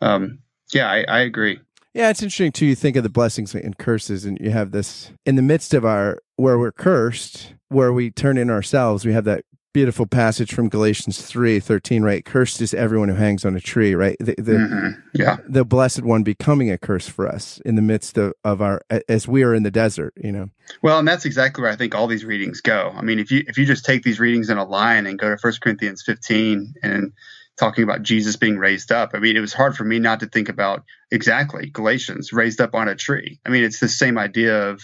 um, 0.00 0.38
yeah, 0.72 0.90
I, 0.90 1.04
I 1.08 1.20
agree. 1.20 1.60
Yeah, 1.92 2.10
it's 2.10 2.22
interesting 2.22 2.52
too. 2.52 2.66
You 2.66 2.76
think 2.76 2.96
of 2.96 3.02
the 3.02 3.10
blessings 3.10 3.54
and 3.54 3.76
curses, 3.76 4.24
and 4.24 4.38
you 4.40 4.50
have 4.50 4.70
this 4.70 5.10
in 5.26 5.34
the 5.34 5.42
midst 5.42 5.74
of 5.74 5.84
our 5.84 6.20
where 6.36 6.58
we're 6.58 6.72
cursed, 6.72 7.54
where 7.68 7.92
we 7.92 8.10
turn 8.10 8.38
in 8.38 8.48
ourselves. 8.48 9.04
We 9.04 9.12
have 9.12 9.24
that 9.24 9.44
beautiful 9.72 10.06
passage 10.06 10.52
from 10.52 10.68
Galatians 10.68 11.22
three 11.22 11.60
thirteen, 11.60 12.02
right? 12.02 12.24
Cursed 12.24 12.60
is 12.60 12.74
everyone 12.74 13.08
who 13.08 13.14
hangs 13.14 13.44
on 13.44 13.56
a 13.56 13.60
tree, 13.60 13.94
right? 13.94 14.16
The, 14.18 14.34
the, 14.36 14.52
mm-hmm. 14.52 15.00
Yeah, 15.14 15.36
the 15.48 15.64
blessed 15.64 16.02
one 16.02 16.22
becoming 16.22 16.70
a 16.70 16.78
curse 16.78 17.08
for 17.08 17.28
us 17.28 17.60
in 17.64 17.76
the 17.76 17.82
midst 17.82 18.18
of, 18.18 18.34
of 18.44 18.60
our 18.60 18.82
as 19.08 19.28
we 19.28 19.42
are 19.42 19.54
in 19.54 19.62
the 19.62 19.70
desert, 19.70 20.14
you 20.16 20.32
know. 20.32 20.50
Well, 20.82 20.98
and 20.98 21.06
that's 21.06 21.24
exactly 21.24 21.62
where 21.62 21.70
I 21.70 21.76
think 21.76 21.94
all 21.94 22.06
these 22.06 22.24
readings 22.24 22.60
go. 22.60 22.92
I 22.94 23.02
mean, 23.02 23.18
if 23.18 23.30
you 23.30 23.44
if 23.46 23.58
you 23.58 23.66
just 23.66 23.84
take 23.84 24.02
these 24.02 24.20
readings 24.20 24.50
in 24.50 24.58
a 24.58 24.64
line 24.64 25.06
and 25.06 25.18
go 25.18 25.30
to 25.30 25.38
First 25.38 25.60
Corinthians 25.60 26.02
fifteen 26.02 26.74
and 26.82 27.12
talking 27.60 27.84
about 27.84 28.02
Jesus 28.02 28.36
being 28.36 28.56
raised 28.56 28.90
up. 28.90 29.10
I 29.12 29.18
mean, 29.18 29.36
it 29.36 29.40
was 29.40 29.52
hard 29.52 29.76
for 29.76 29.84
me 29.84 29.98
not 29.98 30.20
to 30.20 30.26
think 30.26 30.48
about 30.48 30.82
exactly 31.10 31.68
Galatians 31.68 32.32
raised 32.32 32.58
up 32.58 32.74
on 32.74 32.88
a 32.88 32.94
tree. 32.94 33.38
I 33.44 33.50
mean, 33.50 33.64
it's 33.64 33.80
the 33.80 33.88
same 33.88 34.16
idea 34.16 34.70
of 34.70 34.80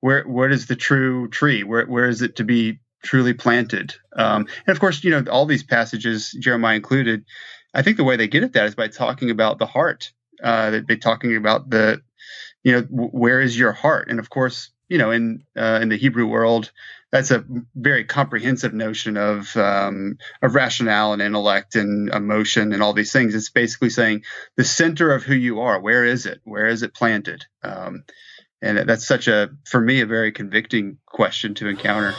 where 0.00 0.22
where 0.22 0.48
is 0.48 0.66
the 0.66 0.76
true 0.76 1.28
tree? 1.28 1.64
Where 1.64 1.84
where 1.86 2.08
is 2.08 2.22
it 2.22 2.36
to 2.36 2.44
be 2.44 2.78
truly 3.02 3.34
planted? 3.34 3.94
Um, 4.14 4.46
and 4.66 4.74
of 4.74 4.80
course, 4.80 5.02
you 5.04 5.10
know, 5.10 5.24
all 5.30 5.46
these 5.46 5.62
passages, 5.62 6.32
Jeremiah 6.40 6.76
included, 6.76 7.24
I 7.74 7.82
think 7.82 7.96
the 7.96 8.04
way 8.04 8.16
they 8.16 8.28
get 8.28 8.42
at 8.42 8.52
that 8.54 8.66
is 8.66 8.74
by 8.74 8.88
talking 8.88 9.30
about 9.30 9.58
the 9.58 9.66
heart. 9.66 10.12
Uh, 10.42 10.80
they're 10.86 10.96
talking 10.96 11.36
about 11.36 11.70
the, 11.70 12.02
you 12.62 12.72
know, 12.72 12.82
where 12.90 13.40
is 13.40 13.58
your 13.58 13.72
heart? 13.72 14.08
And 14.08 14.18
of 14.18 14.30
course, 14.30 14.70
you 14.88 14.98
know, 14.98 15.10
in 15.10 15.44
uh, 15.56 15.80
in 15.82 15.88
the 15.88 15.96
Hebrew 15.96 16.26
world, 16.26 16.70
that's 17.10 17.30
a 17.30 17.44
very 17.74 18.04
comprehensive 18.04 18.72
notion 18.72 19.16
of 19.16 19.56
um, 19.56 20.18
of 20.42 20.54
rationale 20.54 21.12
and 21.12 21.22
intellect 21.22 21.74
and 21.74 22.08
emotion 22.08 22.72
and 22.72 22.82
all 22.82 22.92
these 22.92 23.12
things. 23.12 23.34
It's 23.34 23.50
basically 23.50 23.90
saying 23.90 24.22
the 24.56 24.64
center 24.64 25.12
of 25.12 25.24
who 25.24 25.34
you 25.34 25.60
are. 25.60 25.80
Where 25.80 26.04
is 26.04 26.26
it? 26.26 26.40
Where 26.44 26.66
is 26.66 26.82
it 26.82 26.94
planted? 26.94 27.44
Um, 27.62 28.04
and 28.62 28.88
that's 28.88 29.06
such 29.06 29.28
a, 29.28 29.50
for 29.64 29.80
me, 29.80 30.00
a 30.00 30.06
very 30.06 30.32
convicting 30.32 30.98
question 31.06 31.54
to 31.56 31.68
encounter. 31.68 32.14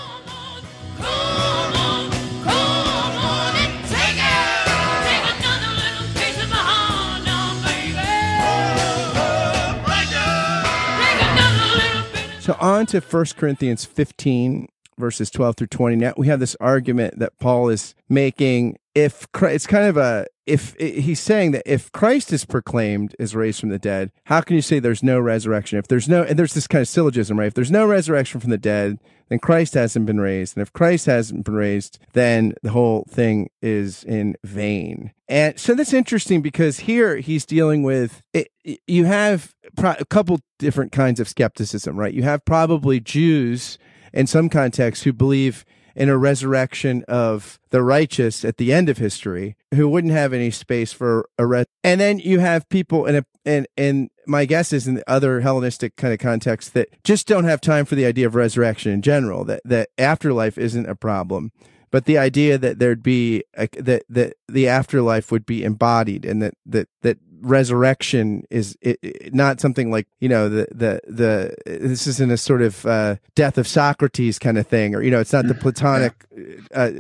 So 12.48 12.56
on 12.62 12.86
to 12.86 13.02
1 13.02 13.26
Corinthians 13.36 13.84
15, 13.84 14.70
verses 14.98 15.30
12 15.30 15.58
through 15.58 15.68
20. 15.68 15.98
Now 15.98 16.14
we 16.16 16.28
have 16.28 16.40
this 16.40 16.56
argument 16.62 17.20
that 17.20 17.38
Paul 17.40 17.68
is 17.68 17.94
making. 18.08 18.78
If 18.98 19.32
Christ, 19.32 19.56
it's 19.56 19.68
kind 19.68 19.86
of 19.86 19.96
a, 19.96 20.26
if 20.48 20.76
he's 20.80 21.20
saying 21.20 21.52
that 21.52 21.62
if 21.72 21.92
Christ 21.92 22.34
is 22.34 22.46
proclaimed 22.46 23.16
as 23.20 23.36
raised 23.36 23.60
from 23.60 23.70
the 23.70 23.78
dead, 23.78 24.12
how 24.26 24.42
can 24.42 24.56
you 24.56 24.62
say 24.64 24.80
there's 24.80 25.04
no 25.04 25.20
resurrection? 25.20 25.78
If 25.78 25.88
there's 25.88 26.10
no, 26.10 26.24
and 26.24 26.40
there's 26.40 26.56
this 26.56 26.66
kind 26.66 26.82
of 26.82 26.88
syllogism, 26.88 27.38
right? 27.38 27.46
If 27.46 27.54
there's 27.54 27.70
no 27.70 27.86
resurrection 27.86 28.40
from 28.40 28.50
the 28.50 28.58
dead, 28.58 28.98
then 29.30 29.38
Christ 29.38 29.76
hasn't 29.76 30.08
been 30.08 30.20
raised. 30.20 30.58
And 30.58 30.64
if 30.64 30.74
Christ 30.74 31.06
hasn't 31.06 31.46
been 31.46 31.54
raised, 31.54 32.00
then 32.14 32.56
the 32.64 32.72
whole 32.72 33.06
thing 33.08 33.52
is 33.62 34.04
in 34.04 34.36
vain. 34.44 35.12
And 35.28 35.60
so 35.60 35.76
that's 35.76 35.94
interesting 35.94 36.42
because 36.42 36.80
here 36.80 37.18
he's 37.18 37.46
dealing 37.46 37.84
with 37.84 38.24
it, 38.34 38.48
you 38.88 39.06
have 39.06 39.54
a 39.78 40.06
couple 40.06 40.40
different 40.58 40.92
kinds 40.92 41.20
of 41.20 41.28
skepticism, 41.28 42.00
right? 42.00 42.16
You 42.16 42.24
have 42.24 42.44
probably 42.46 43.00
Jews 43.00 43.78
in 44.12 44.26
some 44.26 44.50
contexts 44.50 45.04
who 45.04 45.14
believe 45.14 45.66
in 45.98 46.10
a 46.10 46.18
resurrection 46.18 47.04
of 47.08 47.60
the 47.72 47.82
righteous 47.82 48.46
at 48.46 48.58
the 48.58 48.72
end 48.72 48.88
of 48.88 49.00
history 49.00 49.58
who 49.74 49.90
wouldn't 49.90 50.14
have 50.14 50.32
any 50.32 50.52
space 50.52 50.94
for 50.94 51.28
a 51.40 51.46
res- 51.46 51.66
and 51.84 52.00
then 52.00 52.20
you 52.20 52.40
have 52.40 52.70
people 52.70 53.06
in 53.08 53.16
a 53.16 53.26
and 53.46 53.68
and 53.76 54.10
my 54.28 54.46
guess 54.46 54.72
is 54.72 54.88
in 54.88 54.94
the 54.94 55.10
other 55.10 55.42
Hellenistic 55.42 55.96
kind 55.96 56.14
of 56.14 56.20
context 56.20 56.76
that 56.76 56.90
just 57.04 57.28
don't 57.28 57.46
have 57.46 57.60
time 57.60 57.84
for 57.84 57.96
the 57.96 58.06
idea 58.06 58.28
of 58.28 58.36
resurrection 58.36 58.92
in 58.92 59.02
general 59.02 59.44
that 59.46 59.62
that 59.66 59.90
afterlife 59.98 60.58
isn't 60.58 60.88
a 60.88 60.96
problem 60.96 61.52
but 61.90 62.06
the 62.06 62.18
idea 62.18 62.58
that 62.58 62.78
there'd 62.78 63.02
be 63.02 63.44
a, 63.58 63.68
that 63.80 64.04
that 64.08 64.34
the 64.48 64.68
afterlife 64.68 65.32
would 65.32 65.48
be 65.48 65.64
embodied 65.64 66.26
and 66.26 66.44
that 66.44 66.54
that 66.66 66.90
that 67.02 67.18
resurrection 67.42 68.44
is 68.50 68.78
it, 68.82 69.00
it, 69.02 69.34
not 69.34 69.60
something 69.60 69.92
like 69.92 70.08
you 70.20 70.30
know 70.30 70.50
the 70.50 70.68
the 70.72 71.02
the 71.08 71.56
this 71.66 72.08
isn't 72.08 72.32
a 72.32 72.38
sort 72.38 72.62
of 72.62 72.86
uh, 72.86 73.16
death 73.36 73.58
of 73.58 73.68
Socrates 73.68 74.40
kind 74.40 74.58
of 74.58 74.68
thing 74.68 74.96
or 74.96 75.02
you 75.02 75.12
know 75.12 75.20
it's 75.20 75.34
not 75.34 75.48
the 75.48 75.54
Platonic 75.54 76.26
uh, 76.74 76.92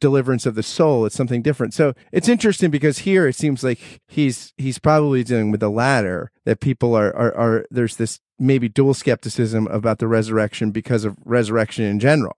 deliverance 0.00 0.46
of 0.46 0.54
the 0.54 0.62
soul. 0.62 1.06
It's 1.06 1.16
something 1.16 1.42
different. 1.42 1.74
So 1.74 1.94
it's 2.12 2.28
interesting 2.28 2.70
because 2.70 2.98
here 2.98 3.26
it 3.26 3.36
seems 3.36 3.62
like 3.64 3.78
he's 4.06 4.52
he's 4.56 4.78
probably 4.78 5.24
dealing 5.24 5.50
with 5.50 5.60
the 5.60 5.70
latter 5.70 6.30
that 6.44 6.60
people 6.60 6.94
are 6.94 7.14
are, 7.14 7.34
are 7.34 7.66
there's 7.70 7.96
this 7.96 8.20
maybe 8.38 8.68
dual 8.68 8.94
skepticism 8.94 9.66
about 9.68 9.98
the 9.98 10.08
resurrection 10.08 10.70
because 10.70 11.04
of 11.04 11.16
resurrection 11.24 11.84
in 11.84 11.98
general. 11.98 12.36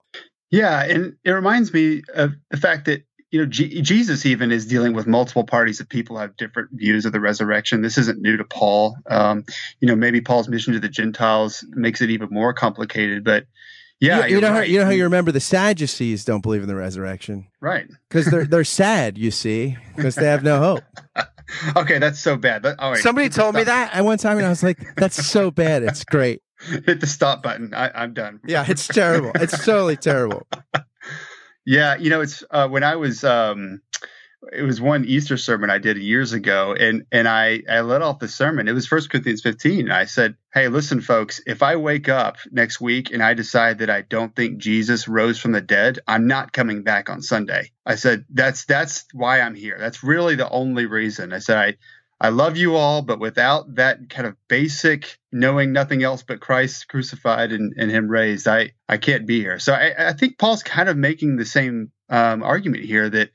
Yeah, 0.51 0.83
and 0.83 1.17
it 1.25 1.31
reminds 1.31 1.73
me 1.73 2.03
of 2.15 2.33
the 2.51 2.57
fact 2.57 2.87
that 2.87 3.05
you 3.31 3.41
know 3.41 3.47
G- 3.47 3.81
Jesus 3.83 4.27
even 4.27 4.51
is 4.51 4.67
dealing 4.67 4.93
with 4.93 5.07
multiple 5.07 5.45
parties 5.45 5.81
of 5.81 5.89
people 5.89 6.17
who 6.17 6.23
have 6.23 6.37
different 6.37 6.71
views 6.73 7.05
of 7.05 7.13
the 7.13 7.21
resurrection. 7.21 7.83
This 7.83 7.99
isn't 7.99 8.21
new 8.21 8.37
to 8.37 8.45
Paul. 8.45 8.97
Um, 9.07 9.45
you 9.81 9.89
know, 9.89 9.97
maybe 9.97 10.21
Paul's 10.21 10.49
mission 10.49 10.73
to 10.75 10.81
the 10.81 10.89
Gentiles 10.89 11.65
makes 11.71 12.01
it 12.01 12.11
even 12.11 12.29
more 12.31 12.53
complicated, 12.53 13.25
but. 13.25 13.47
Yeah, 14.03 14.25
you, 14.25 14.37
you 14.37 14.41
know 14.41 14.49
right. 14.49 14.57
how 14.57 14.63
you 14.63 14.79
know 14.79 14.87
how 14.87 14.93
you 14.93 15.03
remember 15.05 15.31
the 15.31 15.41
Sadducees 15.41 16.25
don't 16.25 16.41
believe 16.41 16.63
in 16.63 16.69
the 16.69 16.75
resurrection, 16.75 17.49
right? 17.61 17.87
Because 18.09 18.25
they're 18.25 18.47
they're 18.47 18.65
sad, 18.65 19.19
you 19.19 19.31
see, 19.31 19.77
because 19.95 20.15
they 20.15 20.25
have 20.25 20.43
no 20.43 20.59
hope. 20.59 20.85
okay, 21.77 21.99
that's 21.99 22.19
so 22.19 22.39
bad. 22.39 22.63
But, 22.63 22.81
all 22.81 22.93
right, 22.93 23.03
Somebody 23.03 23.29
told 23.29 23.57
me 23.57 23.63
that 23.63 23.95
at 23.95 24.03
one 24.03 24.17
time, 24.17 24.39
and 24.39 24.47
I 24.47 24.49
was 24.49 24.63
like, 24.63 24.79
"That's 24.97 25.27
so 25.27 25.51
bad. 25.51 25.83
It's 25.83 26.03
great." 26.05 26.41
hit 26.87 27.01
the 27.01 27.07
stop 27.07 27.43
button. 27.43 27.73
I, 27.75 28.05
am 28.05 28.15
done. 28.15 28.41
Yeah, 28.47 28.65
it's 28.69 28.87
terrible. 28.87 29.33
It's 29.35 29.65
totally 29.65 29.97
terrible. 29.97 30.47
yeah, 31.65 31.97
you 31.97 32.11
know, 32.11 32.21
it's 32.21 32.45
uh, 32.51 32.69
when 32.69 32.85
I 32.85 32.97
was. 32.97 33.25
Um, 33.25 33.81
it 34.53 34.63
was 34.63 34.81
one 34.81 35.05
Easter 35.05 35.37
sermon 35.37 35.71
I 35.71 35.79
did 35.79 35.99
years 35.99 36.33
ago, 36.33 36.75
and 36.79 37.05
and 37.13 37.29
I 37.29 37.63
I 37.69 37.81
let 37.81 38.03
off 38.03 38.21
the 38.21 38.29
sermon. 38.29 38.69
It 38.69 38.73
was 38.73 38.87
First 38.87 39.11
Corinthians 39.11 39.43
15. 39.43 39.81
And 39.81 39.93
I 39.93 40.07
said, 40.07 40.37
"Hey, 40.53 40.69
listen, 40.69 41.01
folks. 41.01 41.41
If 41.47 41.63
I 41.63 41.77
wake 41.77 42.09
up 42.09 42.39
next 42.51 42.81
week 42.81 43.13
and 43.13 43.23
I 43.23 43.35
decide 43.35 43.79
that 43.79 43.91
I 43.91 44.03
don't 44.03 44.35
think 44.35 44.59
Jesus 44.59 45.09
rose 45.09 45.39
from 45.39 45.53
the 45.53 45.61
dead, 45.61 45.99
I'm 46.09 46.27
not 46.27 46.53
coming 46.53 46.83
back 46.83 47.11
on 47.11 47.23
Sunday." 47.23 47.71
I 47.85 47.97
said, 47.97 48.25
"That's 48.31 48.65
that's 48.65 49.05
why 49.13 49.41
I'm 49.41 49.55
here. 49.55 49.77
That's 49.79 50.03
really 50.03 50.37
the 50.37 50.49
only 50.49 50.87
reason." 50.87 51.33
I 51.33 51.39
said, 51.39 51.59
"I 51.59 51.77
I 52.21 52.29
love 52.29 52.59
you 52.59 52.77
all, 52.77 53.01
but 53.01 53.19
without 53.19 53.77
that 53.77 54.11
kind 54.11 54.27
of 54.27 54.37
basic 54.47 55.19
knowing 55.33 55.73
nothing 55.73 56.03
else 56.03 56.23
but 56.23 56.41
Christ 56.41 56.87
crucified 56.87 57.53
and, 57.53 57.73
and 57.79 57.91
Him 57.91 58.09
raised, 58.09 58.47
I, 58.47 58.73
I 58.89 58.99
can't 58.99 59.27
be 59.27 59.41
here. 59.41 59.59
So 59.59 59.73
I, 59.73 60.11
I 60.11 60.13
think 60.13 60.39
Paul's 60.39 60.63
kind 60.63 60.91
of 60.91 60.99
making 60.99 61.37
the 61.37 61.47
same 61.47 61.93
um, 62.11 62.43
argument 62.43 62.85
here 62.85 63.09
that, 63.09 63.31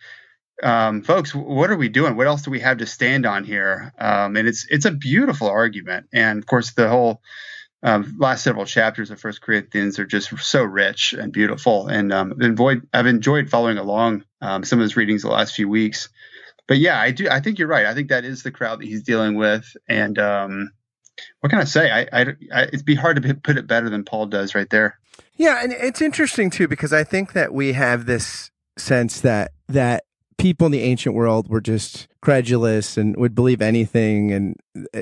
um, 0.62 1.02
folks, 1.02 1.34
what 1.34 1.72
are 1.72 1.76
we 1.78 1.90
doing? 1.90 2.16
What 2.16 2.28
else 2.28 2.44
do 2.44 2.52
we 2.52 2.60
have 2.60 2.78
to 2.78 2.86
stand 2.86 3.26
on 3.26 3.44
here? 3.44 3.92
Um, 3.98 4.36
and 4.38 4.48
it's 4.48 4.66
it's 4.70 4.86
a 4.86 4.92
beautiful 4.92 5.50
argument, 5.50 6.08
and 6.14 6.40
of 6.40 6.46
course 6.46 6.72
the 6.72 6.88
whole 6.88 7.22
um, 7.84 8.16
last 8.20 8.44
several 8.44 8.66
chapters 8.66 9.12
of 9.12 9.20
First 9.20 9.42
Corinthians 9.42 10.00
are 10.00 10.06
just 10.06 10.38
so 10.40 10.64
rich 10.64 11.14
and 11.14 11.34
beautiful. 11.34 11.88
And 11.88 12.14
um, 12.14 12.34
I've 12.34 12.42
enjoyed, 12.42 12.88
I've 12.94 13.06
enjoyed 13.06 13.50
following 13.50 13.78
along 13.78 14.24
um, 14.42 14.64
some 14.64 14.80
of 14.80 14.84
his 14.84 14.96
readings 14.96 15.24
the 15.24 15.30
last 15.30 15.56
few 15.56 15.68
weeks 15.68 16.10
but 16.68 16.78
yeah, 16.78 17.00
I 17.00 17.12
do. 17.12 17.28
I 17.30 17.40
think 17.40 17.60
you're 17.60 17.68
right. 17.68 17.86
I 17.86 17.94
think 17.94 18.10
that 18.10 18.26
is 18.26 18.44
the 18.44 18.52
crowd 18.52 18.80
that 18.80 18.86
he's 18.86 19.04
dealing 19.04 19.36
with. 19.36 19.76
And 19.88 20.18
um, 20.18 20.72
what 21.42 21.50
can 21.50 21.60
I 21.60 21.66
say? 21.66 21.92
I, 21.92 22.08
I, 22.12 22.26
I, 22.54 22.64
it'd 22.64 22.86
be 22.86 22.96
hard 22.96 23.22
to 23.22 23.34
put 23.36 23.58
it 23.58 23.68
better 23.68 23.90
than 23.90 24.04
Paul 24.04 24.28
does 24.28 24.56
right 24.56 24.70
there. 24.70 25.00
Yeah, 25.36 25.62
and 25.62 25.74
it's 25.74 26.02
interesting 26.02 26.50
too 26.50 26.68
because 26.68 26.94
I 26.94 27.04
think 27.04 27.34
that 27.34 27.54
we 27.54 27.74
have 27.74 28.06
this 28.06 28.52
sense 28.78 29.22
that 29.22 29.52
that 29.68 30.06
people 30.38 30.66
in 30.66 30.72
the 30.72 30.82
ancient 30.82 31.16
world 31.16 31.48
were 31.48 31.62
just 31.62 32.08
credulous 32.22 32.98
and 32.98 33.16
would 33.18 33.36
believe 33.36 33.62
anything 33.62 34.32
and 34.32 34.56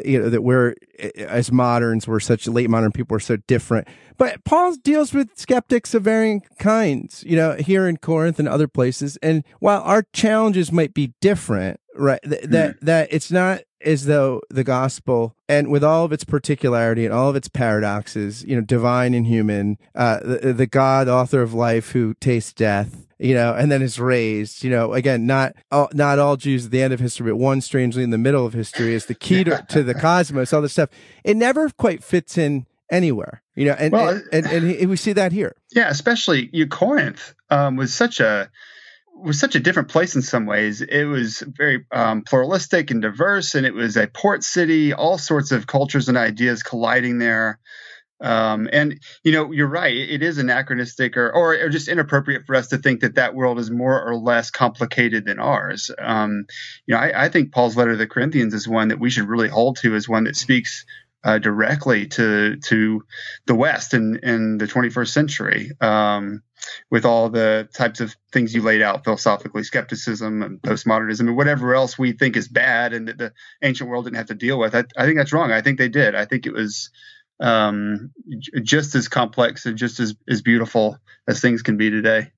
you 0.05 0.21
know 0.21 0.29
that 0.29 0.41
we're 0.41 0.75
as 1.17 1.51
moderns 1.51 2.07
we're 2.07 2.19
such 2.19 2.47
late 2.47 2.69
modern 2.69 2.91
people 2.91 3.15
are 3.15 3.19
so 3.19 3.37
different 3.47 3.87
but 4.17 4.43
paul 4.43 4.75
deals 4.83 5.13
with 5.13 5.29
skeptics 5.35 5.93
of 5.93 6.03
varying 6.03 6.41
kinds 6.59 7.23
you 7.25 7.35
know 7.35 7.53
here 7.53 7.87
in 7.87 7.97
corinth 7.97 8.39
and 8.39 8.47
other 8.47 8.67
places 8.67 9.17
and 9.23 9.43
while 9.59 9.81
our 9.83 10.03
challenges 10.13 10.71
might 10.71 10.93
be 10.93 11.13
different 11.21 11.79
right 11.95 12.21
th- 12.23 12.43
that 12.43 12.75
hmm. 12.79 12.85
that 12.85 13.07
it's 13.11 13.31
not 13.31 13.61
as 13.83 14.05
though 14.05 14.41
the 14.49 14.63
gospel 14.63 15.35
and 15.47 15.69
with 15.69 15.83
all 15.83 16.05
of 16.05 16.11
its 16.11 16.23
particularity 16.23 17.05
and 17.05 17.13
all 17.13 17.29
of 17.29 17.35
its 17.35 17.47
paradoxes 17.47 18.43
you 18.43 18.55
know 18.55 18.61
divine 18.61 19.13
and 19.13 19.27
human 19.27 19.77
uh 19.95 20.19
the, 20.19 20.53
the 20.53 20.67
god 20.67 21.07
author 21.07 21.41
of 21.41 21.53
life 21.53 21.91
who 21.91 22.13
tastes 22.15 22.53
death 22.53 23.03
you 23.23 23.33
know, 23.33 23.53
and 23.53 23.71
then 23.71 23.81
is 23.81 23.99
raised. 23.99 24.63
You 24.63 24.69
know, 24.69 24.93
again, 24.93 25.25
not 25.25 25.55
all, 25.71 25.89
not 25.93 26.19
all 26.19 26.35
Jews 26.35 26.65
at 26.65 26.71
the 26.71 26.81
end 26.81 26.93
of 26.93 26.99
history, 26.99 27.31
but 27.31 27.37
one 27.37 27.61
strangely 27.61 28.03
in 28.03 28.09
the 28.09 28.17
middle 28.17 28.45
of 28.45 28.53
history 28.53 28.93
is 28.93 29.05
the 29.05 29.15
key 29.15 29.45
to, 29.45 29.65
to 29.69 29.81
the 29.81 29.93
cosmos. 29.93 30.51
All 30.51 30.61
this 30.61 30.73
stuff, 30.73 30.89
it 31.23 31.37
never 31.37 31.69
quite 31.69 32.03
fits 32.03 32.37
in 32.37 32.65
anywhere. 32.91 33.41
You 33.55 33.65
know, 33.65 33.75
and 33.79 33.93
well, 33.93 34.21
and, 34.31 34.45
and, 34.45 34.71
and, 34.71 34.89
we 34.89 34.97
see 34.97 35.13
that 35.13 35.31
here. 35.31 35.55
Yeah, 35.71 35.89
especially 35.89 36.49
you, 36.51 36.67
Corinth 36.67 37.33
um, 37.49 37.77
was 37.77 37.93
such 37.93 38.19
a 38.19 38.49
was 39.15 39.39
such 39.39 39.55
a 39.55 39.59
different 39.59 39.89
place 39.89 40.15
in 40.15 40.21
some 40.21 40.45
ways. 40.45 40.81
It 40.81 41.05
was 41.05 41.43
very 41.45 41.85
um, 41.91 42.23
pluralistic 42.23 42.91
and 42.91 43.01
diverse, 43.01 43.55
and 43.55 43.65
it 43.65 43.73
was 43.73 43.97
a 43.97 44.07
port 44.07 44.43
city. 44.43 44.93
All 44.93 45.17
sorts 45.17 45.51
of 45.51 45.67
cultures 45.67 46.09
and 46.09 46.17
ideas 46.17 46.63
colliding 46.63 47.19
there. 47.19 47.59
Um, 48.21 48.69
and 48.71 48.99
you 49.23 49.33
know, 49.33 49.51
you're 49.51 49.67
right. 49.67 49.95
It 49.95 50.23
is 50.23 50.37
anachronistic 50.37 51.17
or, 51.17 51.29
or, 51.29 51.55
or 51.55 51.69
just 51.69 51.89
inappropriate 51.89 52.45
for 52.45 52.55
us 52.55 52.69
to 52.69 52.77
think 52.77 53.01
that 53.01 53.15
that 53.15 53.35
world 53.35 53.59
is 53.59 53.69
more 53.69 54.01
or 54.01 54.15
less 54.15 54.49
complicated 54.49 55.25
than 55.25 55.39
ours. 55.39 55.91
Um, 55.99 56.45
you 56.85 56.95
know, 56.95 57.01
I, 57.01 57.25
I, 57.25 57.29
think 57.29 57.51
Paul's 57.51 57.75
letter 57.75 57.91
to 57.91 57.97
the 57.97 58.07
Corinthians 58.07 58.53
is 58.53 58.67
one 58.67 58.89
that 58.89 58.99
we 58.99 59.09
should 59.09 59.27
really 59.27 59.49
hold 59.49 59.77
to 59.81 59.93
as 59.95 60.07
one 60.07 60.23
that 60.23 60.37
speaks 60.37 60.85
uh, 61.25 61.37
directly 61.37 62.07
to 62.07 62.57
to 62.57 63.03
the 63.45 63.55
West 63.55 63.93
in 63.93 64.19
in 64.23 64.57
the 64.57 64.67
21st 64.67 65.09
century. 65.09 65.71
Um, 65.81 66.43
with 66.89 67.05
all 67.05 67.29
the 67.29 67.67
types 67.73 67.99
of 67.99 68.15
things 68.31 68.53
you 68.53 68.61
laid 68.61 68.81
out 68.81 69.03
philosophically, 69.03 69.63
skepticism 69.63 70.41
and 70.41 70.61
postmodernism 70.61 71.21
and 71.21 71.37
whatever 71.37 71.75
else 71.75 71.97
we 71.97 72.11
think 72.11 72.35
is 72.35 72.47
bad 72.47 72.93
and 72.93 73.07
that 73.07 73.17
the 73.17 73.33
ancient 73.61 73.89
world 73.89 74.05
didn't 74.05 74.17
have 74.17 74.27
to 74.27 74.35
deal 74.35 74.59
with. 74.59 74.75
I, 74.75 74.83
I 74.97 75.05
think 75.05 75.17
that's 75.17 75.33
wrong. 75.33 75.51
I 75.51 75.61
think 75.61 75.77
they 75.77 75.89
did. 75.89 76.15
I 76.15 76.25
think 76.25 76.45
it 76.45 76.53
was 76.53 76.89
um, 77.39 78.11
just 78.61 78.95
as 78.95 79.07
complex 79.07 79.65
and 79.65 79.77
just 79.77 79.99
as, 79.99 80.15
as 80.29 80.41
beautiful 80.41 80.97
as 81.27 81.41
things 81.41 81.61
can 81.61 81.77
be 81.77 81.89
today. 81.89 82.31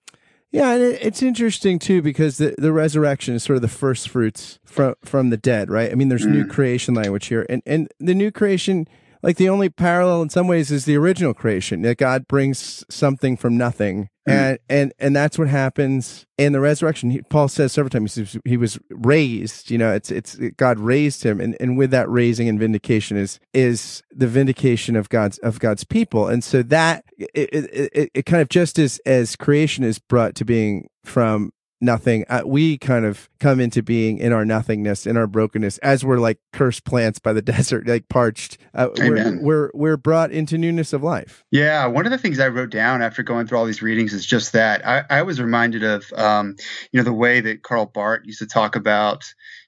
Yeah, 0.52 0.72
and 0.72 0.84
it's 0.84 1.22
interesting 1.22 1.80
too 1.80 2.02
because 2.02 2.38
the, 2.38 2.56
the 2.58 2.72
resurrection 2.72 3.36
is 3.36 3.44
sort 3.44 3.58
of 3.58 3.62
the 3.62 3.68
first 3.68 4.08
fruits 4.08 4.58
from 4.64 4.96
from 5.04 5.30
the 5.30 5.36
dead, 5.36 5.70
right? 5.70 5.92
I 5.92 5.96
mean, 5.96 6.08
there's 6.08 6.26
mm. 6.26 6.32
new 6.32 6.46
creation 6.48 6.94
language 6.94 7.28
here, 7.28 7.46
and 7.50 7.62
and 7.66 7.90
the 8.00 8.16
new 8.16 8.32
creation 8.32 8.88
like 9.26 9.38
the 9.38 9.50
only 9.50 9.70
parallel 9.70 10.22
in 10.22 10.30
some 10.30 10.48
ways 10.48 10.72
is 10.72 10.86
the 10.86 10.96
original 10.96 11.34
creation 11.34 11.82
that 11.82 11.98
God 11.98 12.28
brings 12.28 12.86
something 12.92 13.36
from 13.36 13.58
nothing. 13.58 14.10
Mm. 14.30 14.32
And, 14.32 14.60
and, 14.70 14.94
and 15.00 15.16
that's 15.16 15.40
what 15.40 15.48
happens 15.48 16.28
in 16.38 16.54
the 16.54 16.60
resurrection. 16.60 17.10
He, 17.10 17.24
Paul 17.24 17.48
says 17.48 17.72
several 17.72 17.90
times 17.90 18.14
he 18.14 18.22
was, 18.22 18.38
he 18.46 18.58
was 18.58 18.80
raised, 18.92 19.72
you 19.72 19.80
know, 19.80 19.92
it's, 19.92 20.12
it's, 20.12 20.36
God 20.58 20.78
raised 20.78 21.24
him. 21.24 21.42
And, 21.42 21.58
and 21.60 21.76
with 21.76 21.90
that 21.90 22.08
raising 22.08 22.48
and 22.48 22.60
vindication 22.60 23.18
is, 23.18 23.40
is 23.52 24.04
the 24.12 24.28
vindication 24.28 24.96
of 24.96 25.10
God's, 25.10 25.40
of 25.40 25.60
God's 25.60 25.86
people. 25.86 26.28
And 26.28 26.44
so 26.44 26.62
that, 26.62 27.04
it, 27.18 27.50
it, 27.52 27.90
it, 27.94 28.12
it 28.14 28.26
kind 28.28 28.44
of 28.44 28.50
just 28.50 28.78
as, 28.78 29.00
as 29.08 29.36
creation 29.36 29.84
is 29.84 29.98
brought 29.98 30.36
to 30.36 30.46
being 30.46 30.88
from 31.04 31.52
nothing. 31.86 32.26
Uh, 32.28 32.42
we 32.46 32.78
kind 32.78 33.06
of 33.06 33.30
come 33.40 33.60
into 33.60 33.82
being 33.82 34.18
in 34.18 34.34
our 34.34 34.44
nothingness, 34.44 35.06
in 35.06 35.16
our 35.16 35.28
brokenness, 35.28 35.78
as 35.78 36.04
we're 36.04 36.18
like 36.18 36.40
cursed 36.52 36.84
plants 36.84 37.20
by 37.20 37.32
the 37.32 37.42
desert, 37.54 37.88
like 37.88 38.10
parched. 38.10 38.58
Uh, 38.74 38.90
we're, 38.98 39.40
we're 39.42 39.72
we're 39.74 39.98
brought 39.98 40.32
into 40.32 40.58
newness 40.58 40.92
of 40.92 41.04
life. 41.04 41.46
Yeah, 41.52 41.86
one 41.86 42.06
of 42.06 42.12
the 42.12 42.18
things 42.18 42.40
I 42.40 42.48
wrote 42.50 42.72
down 42.72 43.02
after 43.02 43.24
going 43.24 43.48
through 43.48 43.60
all 43.60 43.66
these 43.66 43.82
readings 43.82 44.14
is 44.14 44.26
just 44.26 44.52
that. 44.54 44.86
I, 44.86 45.04
I 45.10 45.22
was 45.22 45.40
reminded 45.40 45.84
of, 45.84 46.12
um, 46.14 46.56
you 46.92 47.00
know, 47.00 47.04
the 47.04 47.14
way 47.14 47.40
that 47.42 47.64
Karl 47.64 47.86
Barth 47.86 48.22
used 48.26 48.40
to 48.40 48.48
talk 48.48 48.76
about 48.76 49.24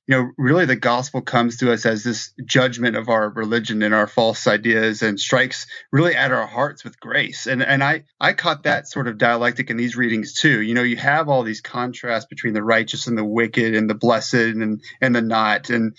you 0.08 0.16
know, 0.16 0.32
really 0.38 0.66
the 0.66 0.78
gospel 0.78 1.22
comes 1.22 1.58
to 1.58 1.72
us 1.72 1.86
as 1.86 2.04
this 2.04 2.32
judgment 2.46 2.96
of 2.96 3.10
our 3.10 3.30
religion 3.30 3.84
and 3.84 3.94
our 3.94 4.08
false 4.08 4.48
ideas 4.48 5.02
and 5.02 5.20
strikes 5.20 5.68
really 5.92 6.16
at 6.16 6.32
our 6.32 6.48
hearts 6.48 6.86
with 6.86 7.00
grace. 7.00 7.46
And 7.46 7.62
and 7.62 7.84
I 7.84 8.06
I 8.20 8.32
caught 8.32 8.64
that 8.64 8.88
sort 8.88 9.10
of 9.10 9.18
dialectic 9.18 9.70
in 9.70 9.76
these 9.76 9.98
readings 9.98 10.34
too. 10.34 10.62
You 10.62 10.76
know, 10.76 10.84
you 10.84 10.96
have 10.96 11.28
all 11.28 11.44
these 11.44 11.60
contrasts 11.60 12.26
between 12.26 12.54
the 12.54 12.64
righteous 12.64 13.08
and 13.08 13.18
the 13.18 13.26
wicked 13.26 13.76
and 13.76 13.90
the 13.90 13.96
blessed 13.96 14.34
and 14.34 14.82
and 15.02 15.16
the 15.16 15.22
not. 15.22 15.70
And 15.70 15.98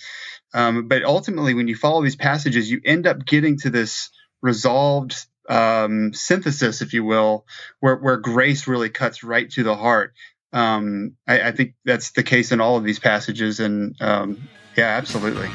um, 0.55 0.89
but 0.89 1.05
ultimately 1.05 1.53
when 1.53 1.69
you 1.69 1.77
follow 1.77 2.03
these 2.03 2.17
passages, 2.17 2.71
you 2.71 2.81
end 2.85 3.07
up 3.07 3.27
getting 3.27 3.59
to 3.59 3.71
this 3.71 4.09
resolved 4.41 5.27
um, 5.51 6.13
synthesis, 6.15 6.83
if 6.83 6.93
you 6.93 7.05
will, 7.05 7.47
where, 7.81 7.97
where 7.97 8.19
grace 8.19 8.67
really 8.67 8.91
cuts 8.91 9.25
right 9.25 9.51
to 9.51 9.63
the 9.63 9.77
heart 9.77 10.13
um, 10.53 11.17
I, 11.27 11.49
I, 11.49 11.53
think 11.53 11.75
that's 11.85 12.13
the 12.13 12.23
case 12.23 12.53
in 12.53 12.61
all 12.61 12.77
of 12.77 12.85
these 12.85 12.99
passages, 12.99 13.61
and 13.61 13.95
um, 14.01 14.49
yeah, 14.77 14.97
absolutely. 14.97 15.49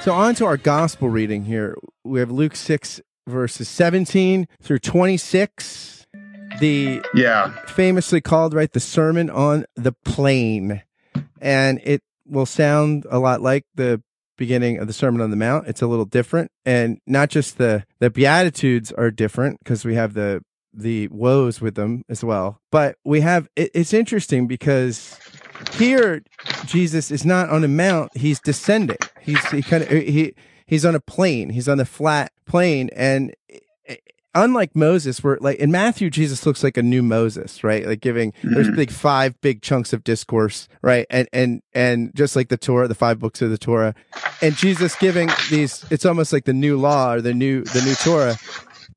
So, 0.00 0.14
on 0.14 0.34
to 0.36 0.46
our 0.46 0.56
gospel 0.56 1.10
reading 1.10 1.44
here. 1.44 1.76
We 2.02 2.20
have 2.20 2.30
Luke 2.30 2.56
6, 2.56 3.02
verses 3.26 3.68
17 3.68 4.48
through 4.62 4.78
26 4.78 5.97
the 6.60 7.02
yeah. 7.14 7.50
famously 7.66 8.20
called 8.20 8.54
right 8.54 8.72
the 8.72 8.80
sermon 8.80 9.30
on 9.30 9.64
the 9.74 9.92
plain. 10.04 10.82
And 11.40 11.80
it 11.84 12.02
will 12.26 12.46
sound 12.46 13.06
a 13.10 13.18
lot 13.18 13.40
like 13.40 13.64
the 13.74 14.02
beginning 14.36 14.78
of 14.78 14.86
the 14.86 14.92
sermon 14.92 15.20
on 15.20 15.30
the 15.30 15.36
mount. 15.36 15.66
It's 15.66 15.82
a 15.82 15.86
little 15.86 16.04
different. 16.04 16.50
And 16.64 17.00
not 17.06 17.28
just 17.28 17.58
the 17.58 17.84
the 17.98 18.10
beatitudes 18.10 18.92
are 18.92 19.10
different 19.10 19.58
because 19.60 19.84
we 19.84 19.94
have 19.94 20.14
the 20.14 20.42
the 20.72 21.08
woes 21.08 21.60
with 21.60 21.74
them 21.74 22.04
as 22.08 22.24
well. 22.24 22.60
But 22.70 22.96
we 23.04 23.20
have 23.20 23.48
it, 23.56 23.70
it's 23.74 23.92
interesting 23.92 24.46
because 24.46 25.18
here 25.72 26.22
jesus 26.66 27.10
is 27.10 27.26
not 27.26 27.50
on 27.50 27.64
a 27.64 27.68
mount. 27.68 28.16
He's 28.16 28.40
descending. 28.40 28.98
He's 29.20 29.44
he 29.50 29.62
kind 29.62 29.82
of 29.82 29.90
he 29.90 30.34
he's 30.66 30.84
on 30.84 30.94
a 30.94 31.00
plain. 31.00 31.50
He's 31.50 31.68
on 31.68 31.80
a 31.80 31.84
flat 31.84 32.32
plain. 32.46 32.90
And 32.94 33.34
unlike 34.44 34.74
Moses, 34.74 35.22
where 35.22 35.38
like 35.40 35.58
in 35.58 35.70
Matthew, 35.70 36.10
Jesus 36.10 36.46
looks 36.46 36.62
like 36.62 36.76
a 36.76 36.82
new 36.82 37.02
Moses, 37.02 37.62
right? 37.64 37.86
Like 37.86 38.00
giving 38.00 38.32
mm-hmm. 38.32 38.54
there's 38.54 38.70
big 38.70 38.90
five 38.90 39.40
big 39.40 39.62
chunks 39.62 39.92
of 39.92 40.04
discourse, 40.04 40.68
right? 40.82 41.06
And 41.10 41.28
and 41.32 41.62
and 41.72 42.14
just 42.14 42.36
like 42.36 42.48
the 42.48 42.56
Torah, 42.56 42.88
the 42.88 42.94
five 42.94 43.18
books 43.18 43.42
of 43.42 43.50
the 43.50 43.58
Torah, 43.58 43.94
and 44.40 44.56
Jesus 44.56 44.96
giving 44.96 45.28
these, 45.50 45.84
it's 45.90 46.06
almost 46.06 46.32
like 46.32 46.44
the 46.44 46.52
new 46.52 46.76
law 46.78 47.14
or 47.14 47.20
the 47.20 47.34
new 47.34 47.64
the 47.64 47.82
new 47.82 47.94
Torah. 47.94 48.36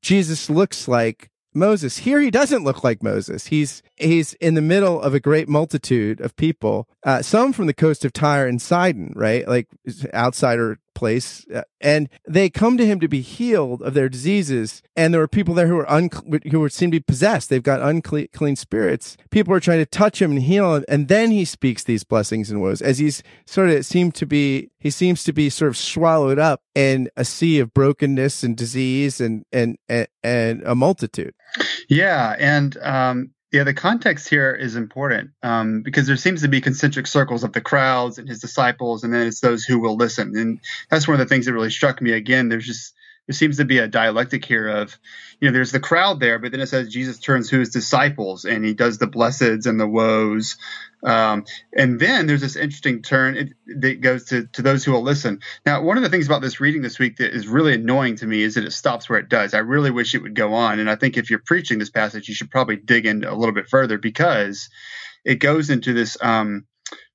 Jesus 0.00 0.50
looks 0.50 0.88
like 0.88 1.30
Moses. 1.54 1.98
Here 1.98 2.20
he 2.20 2.30
doesn't 2.30 2.64
look 2.64 2.82
like 2.82 3.02
Moses. 3.02 3.46
He's 3.46 3.82
he's 3.96 4.34
in 4.34 4.54
the 4.54 4.62
middle 4.62 5.00
of 5.00 5.14
a 5.14 5.20
great 5.20 5.48
multitude 5.48 6.20
of 6.20 6.36
people, 6.36 6.88
uh, 7.04 7.22
some 7.22 7.52
from 7.52 7.66
the 7.66 7.74
coast 7.74 8.04
of 8.04 8.12
Tyre 8.12 8.46
and 8.46 8.60
Sidon, 8.60 9.12
right? 9.14 9.46
Like 9.46 9.68
outsider 10.14 10.78
place, 10.94 11.46
uh, 11.54 11.62
and 11.80 12.08
they 12.28 12.50
come 12.50 12.76
to 12.76 12.86
him 12.86 13.00
to 13.00 13.08
be 13.08 13.20
healed 13.20 13.82
of 13.82 13.94
their 13.94 14.08
diseases. 14.08 14.82
And 14.96 15.12
there 15.12 15.20
were 15.20 15.28
people 15.28 15.54
there 15.54 15.66
who 15.66 15.76
were 15.76 15.90
un- 15.90 16.10
who 16.50 16.60
were 16.60 16.68
seem 16.68 16.90
to 16.90 17.00
be 17.00 17.04
possessed. 17.04 17.50
They've 17.50 17.62
got 17.62 17.80
unclean 17.80 18.28
clean 18.32 18.56
spirits. 18.56 19.16
People 19.30 19.54
are 19.54 19.60
trying 19.60 19.78
to 19.78 19.86
touch 19.86 20.20
him 20.20 20.32
and 20.32 20.42
heal 20.42 20.74
him, 20.74 20.84
and 20.88 21.08
then 21.08 21.30
he 21.30 21.44
speaks 21.44 21.84
these 21.84 22.04
blessings 22.04 22.50
and 22.50 22.60
woes 22.60 22.82
as 22.82 22.98
he's 22.98 23.22
sort 23.46 23.70
of 23.70 23.84
seemed 23.86 24.14
to 24.16 24.26
be. 24.26 24.70
He 24.78 24.90
seems 24.90 25.24
to 25.24 25.32
be 25.32 25.48
sort 25.48 25.68
of 25.68 25.76
swallowed 25.76 26.38
up 26.38 26.62
in 26.74 27.08
a 27.16 27.24
sea 27.24 27.60
of 27.60 27.72
brokenness 27.72 28.42
and 28.42 28.56
disease 28.56 29.20
and 29.20 29.44
and 29.52 29.76
and, 29.88 30.08
and 30.22 30.62
a 30.64 30.74
multitude. 30.74 31.34
Yeah, 31.88 32.34
and 32.38 32.76
um, 32.78 33.30
yeah, 33.52 33.64
the 33.64 33.74
context 33.74 34.28
here 34.30 34.52
is 34.52 34.76
important 34.76 35.30
um, 35.42 35.82
because 35.82 36.06
there 36.06 36.16
seems 36.16 36.40
to 36.40 36.48
be 36.48 36.62
concentric 36.62 37.06
circles 37.06 37.44
of 37.44 37.52
the 37.52 37.60
crowds 37.60 38.18
and 38.18 38.26
his 38.26 38.40
disciples, 38.40 39.04
and 39.04 39.12
then 39.12 39.26
it's 39.26 39.40
those 39.40 39.62
who 39.62 39.78
will 39.78 39.96
listen. 39.96 40.34
And 40.36 40.58
that's 40.90 41.06
one 41.06 41.14
of 41.14 41.18
the 41.20 41.32
things 41.32 41.44
that 41.44 41.52
really 41.52 41.70
struck 41.70 42.00
me. 42.00 42.12
Again, 42.12 42.48
there's 42.48 42.66
just 42.66 42.94
there 43.28 43.34
seems 43.34 43.58
to 43.58 43.64
be 43.64 43.78
a 43.78 43.86
dialectic 43.86 44.44
here 44.44 44.66
of, 44.66 44.98
you 45.38 45.48
know, 45.48 45.52
there's 45.52 45.70
the 45.70 45.80
crowd 45.80 46.18
there, 46.18 46.38
but 46.38 46.50
then 46.50 46.60
it 46.60 46.66
says 46.66 46.88
Jesus 46.88 47.18
turns 47.18 47.50
to 47.50 47.58
his 47.58 47.70
disciples 47.70 48.44
and 48.44 48.64
he 48.64 48.74
does 48.74 48.98
the 48.98 49.06
blesseds 49.06 49.66
and 49.66 49.78
the 49.78 49.86
woes. 49.86 50.56
Um, 51.04 51.44
and 51.76 51.98
then 51.98 52.26
there's 52.26 52.40
this 52.40 52.56
interesting 52.56 53.02
turn 53.02 53.36
it, 53.36 53.48
that 53.80 54.00
goes 54.00 54.24
to, 54.26 54.46
to 54.48 54.62
those 54.62 54.84
who 54.84 54.92
will 54.92 55.02
listen. 55.02 55.40
Now, 55.66 55.82
one 55.82 55.96
of 55.96 56.02
the 56.02 56.08
things 56.08 56.26
about 56.26 56.42
this 56.42 56.60
reading 56.60 56.82
this 56.82 56.98
week 56.98 57.16
that 57.16 57.34
is 57.34 57.48
really 57.48 57.74
annoying 57.74 58.16
to 58.16 58.26
me 58.26 58.42
is 58.42 58.54
that 58.54 58.64
it 58.64 58.72
stops 58.72 59.08
where 59.08 59.18
it 59.18 59.28
does. 59.28 59.54
I 59.54 59.58
really 59.58 59.90
wish 59.90 60.14
it 60.14 60.22
would 60.22 60.34
go 60.34 60.54
on. 60.54 60.78
And 60.78 60.88
I 60.88 60.94
think 60.94 61.16
if 61.16 61.30
you're 61.30 61.42
preaching 61.44 61.78
this 61.78 61.90
passage, 61.90 62.28
you 62.28 62.34
should 62.34 62.50
probably 62.50 62.76
dig 62.76 63.06
in 63.06 63.24
a 63.24 63.34
little 63.34 63.54
bit 63.54 63.68
further 63.68 63.98
because 63.98 64.68
it 65.24 65.36
goes 65.36 65.70
into 65.70 65.92
this, 65.92 66.16
um, 66.20 66.66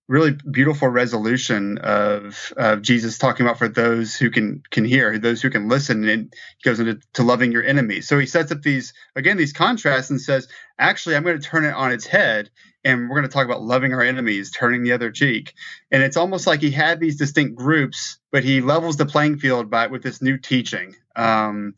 really 0.08 0.32
beautiful 0.50 0.88
resolution 0.88 1.78
of, 1.80 2.54
of 2.56 2.82
Jesus 2.82 3.18
talking 3.18 3.46
about 3.46 3.58
for 3.58 3.68
those 3.68 4.16
who 4.16 4.30
can 4.30 4.64
can 4.72 4.86
hear, 4.86 5.18
those 5.20 5.42
who 5.42 5.50
can 5.50 5.68
listen, 5.68 6.08
and 6.08 6.34
he 6.58 6.70
goes 6.70 6.80
into 6.80 7.00
to 7.14 7.24
loving 7.24 7.52
your 7.52 7.64
enemies. 7.64 8.08
So 8.08 8.18
he 8.18 8.26
sets 8.26 8.52
up 8.52 8.62
these 8.62 8.94
again 9.16 9.38
these 9.38 9.54
contrasts 9.54 10.10
and 10.10 10.22
says, 10.22 10.48
actually, 10.80 11.16
I'm 11.16 11.24
going 11.24 11.40
to 11.40 11.46
turn 11.46 11.66
it 11.66 11.74
on 11.74 11.92
its 11.92 12.06
head, 12.06 12.50
and 12.86 13.10
we're 13.10 13.18
going 13.18 13.28
to 13.28 13.34
talk 13.34 13.46
about 13.46 13.64
loving 13.64 13.94
our 13.94 14.02
enemies, 14.02 14.52
turning 14.52 14.84
the 14.84 14.94
other 14.94 15.12
cheek. 15.12 15.54
And 15.92 16.02
it's 16.02 16.18
almost 16.18 16.48
like 16.48 16.62
he 16.62 16.72
had 16.72 17.00
these 17.00 17.18
distinct 17.18 17.56
groups, 17.56 18.18
but 18.32 18.44
he 18.46 18.62
levels 18.62 18.96
the 18.96 19.06
playing 19.06 19.40
field 19.40 19.70
by 19.70 19.88
with 19.88 20.04
this 20.04 20.22
new 20.22 20.38
teaching. 20.38 20.96
Um, 21.18 21.74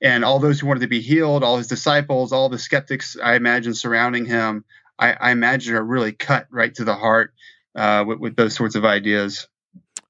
and 0.00 0.24
all 0.24 0.38
those 0.38 0.60
who 0.60 0.66
wanted 0.66 0.80
to 0.80 0.86
be 0.88 1.00
healed, 1.00 1.42
all 1.42 1.56
his 1.56 1.66
disciples, 1.66 2.30
all 2.30 2.48
the 2.48 2.58
skeptics, 2.58 3.16
I 3.20 3.34
imagine 3.34 3.74
surrounding 3.74 4.26
him, 4.26 4.64
I, 4.98 5.14
I 5.14 5.30
imagine 5.32 5.74
are 5.74 5.82
really 5.82 6.12
cut 6.12 6.46
right 6.50 6.72
to 6.74 6.84
the 6.84 6.94
heart 6.94 7.32
uh, 7.74 8.04
with, 8.06 8.18
with 8.18 8.36
those 8.36 8.54
sorts 8.54 8.74
of 8.74 8.84
ideas. 8.84 9.48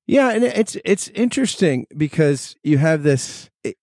Yeah, 0.07 0.31
and 0.31 0.44
it's 0.44 0.77
it's 0.85 1.09
interesting 1.09 1.87
because 1.96 2.57
you 2.62 2.79
have 2.79 3.03
this. 3.03 3.51
It, 3.62 3.77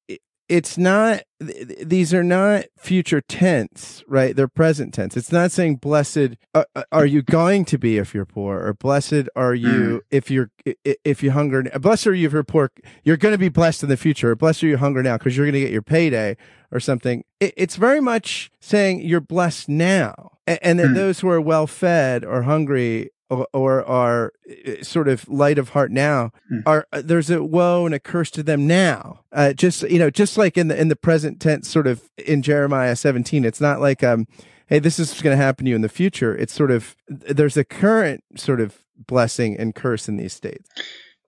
it's 0.50 0.78
not; 0.78 1.22
these 1.39 2.13
are 2.13 2.24
not 2.24 2.65
future 2.78 3.22
tense, 3.22 4.04
right? 4.08 4.36
They're 4.36 4.48
present 4.48 4.94
tense. 4.94 5.15
It's 5.15 5.32
not 5.32 5.52
saying 5.52 5.78
"blessed 5.78 6.36
uh, 6.54 6.65
uh 6.76 6.84
are 6.92 7.06
you 7.06 7.22
going 7.22 7.65
to 7.65 7.78
be 7.78 7.98
if 7.98 8.13
you're 8.13 8.26
poor," 8.26 8.60
or 8.60 8.74
"blessed 8.74 9.30
are 9.36 9.56
you 9.56 9.70
mm. 9.70 10.00
if 10.12 10.30
you're 10.30 10.52
if 10.84 11.24
you 11.24 11.32
hunger." 11.32 11.63
Blessed 11.80 12.08
are 12.08 12.13
you 12.13 12.28
if 12.28 12.34
you're 12.34 12.44
poor. 12.44 12.72
You're 13.04 13.18
going 13.18 13.34
to 13.34 13.39
be 13.39 13.50
blessed 13.50 13.84
in 13.84 13.89
the 13.89 13.98
future. 13.98 14.32
Or 14.32 14.36
blessed 14.36 14.63
are 14.63 14.68
you 14.68 14.78
hunger 14.78 15.02
now 15.02 15.18
because 15.18 15.38
you're 15.38 15.46
going 15.46 15.54
to 15.54 15.62
get 15.62 15.72
your 15.72 15.82
payday 15.82 16.36
or 16.72 16.80
something. 16.80 17.24
It, 17.39 17.54
it's 17.56 17.78
very 17.78 18.02
much 18.02 18.52
saying 18.60 19.02
you're 19.02 19.22
blessed 19.22 19.70
now, 19.70 20.32
and, 20.46 20.60
and 20.62 20.80
that 20.80 20.88
mm. 20.88 20.96
those 20.96 21.22
who 21.22 21.30
are 21.30 21.42
well 21.42 21.65
fed 21.65 22.26
or 22.26 22.42
hungry 22.42 23.12
or, 23.30 23.48
or 23.54 23.86
are 23.86 24.34
uh, 24.50 24.84
sort 24.84 25.08
of 25.08 25.28
light 25.30 25.58
of 25.58 25.70
heart 25.70 25.92
now 25.92 26.32
hmm. 26.48 26.60
are 26.65 26.88
uh, 26.92 27.02
there's 27.04 27.30
a 27.30 27.44
woe 27.44 27.86
and 27.86 27.96
a 27.96 28.00
curse 28.00 28.32
to 28.32 28.44
them 28.44 28.68
now. 28.68 29.22
Uh, 29.32 29.54
just 29.54 29.84
you 29.84 30.00
know 30.00 30.10
just 30.10 30.38
like 30.38 30.58
in 30.58 30.68
the 30.68 30.80
in 30.80 30.88
the 30.88 30.96
present 30.96 31.39
tense 31.39 31.68
sort 31.70 31.88
of 31.88 32.10
in 32.18 32.42
jeremiah 32.42 32.96
17 32.96 33.46
it's 33.46 33.62
not 33.62 33.80
like 33.80 34.04
um 34.04 34.28
hey 34.68 34.80
this 34.80 35.00
is 35.00 35.22
going 35.22 35.38
to 35.38 35.44
happen 35.44 35.65
to 35.65 35.70
you 35.70 35.76
in 35.76 35.82
the 35.82 35.89
future. 35.89 36.36
It's 36.36 36.54
sort 36.54 36.72
of 36.72 36.96
there's 37.08 37.58
a 37.58 37.63
current 37.63 38.24
sort 38.36 38.62
of 38.62 38.84
blessing 38.96 39.58
and 39.58 39.74
curse 39.74 40.08
in 40.08 40.18
these 40.18 40.34
states. 40.34 40.70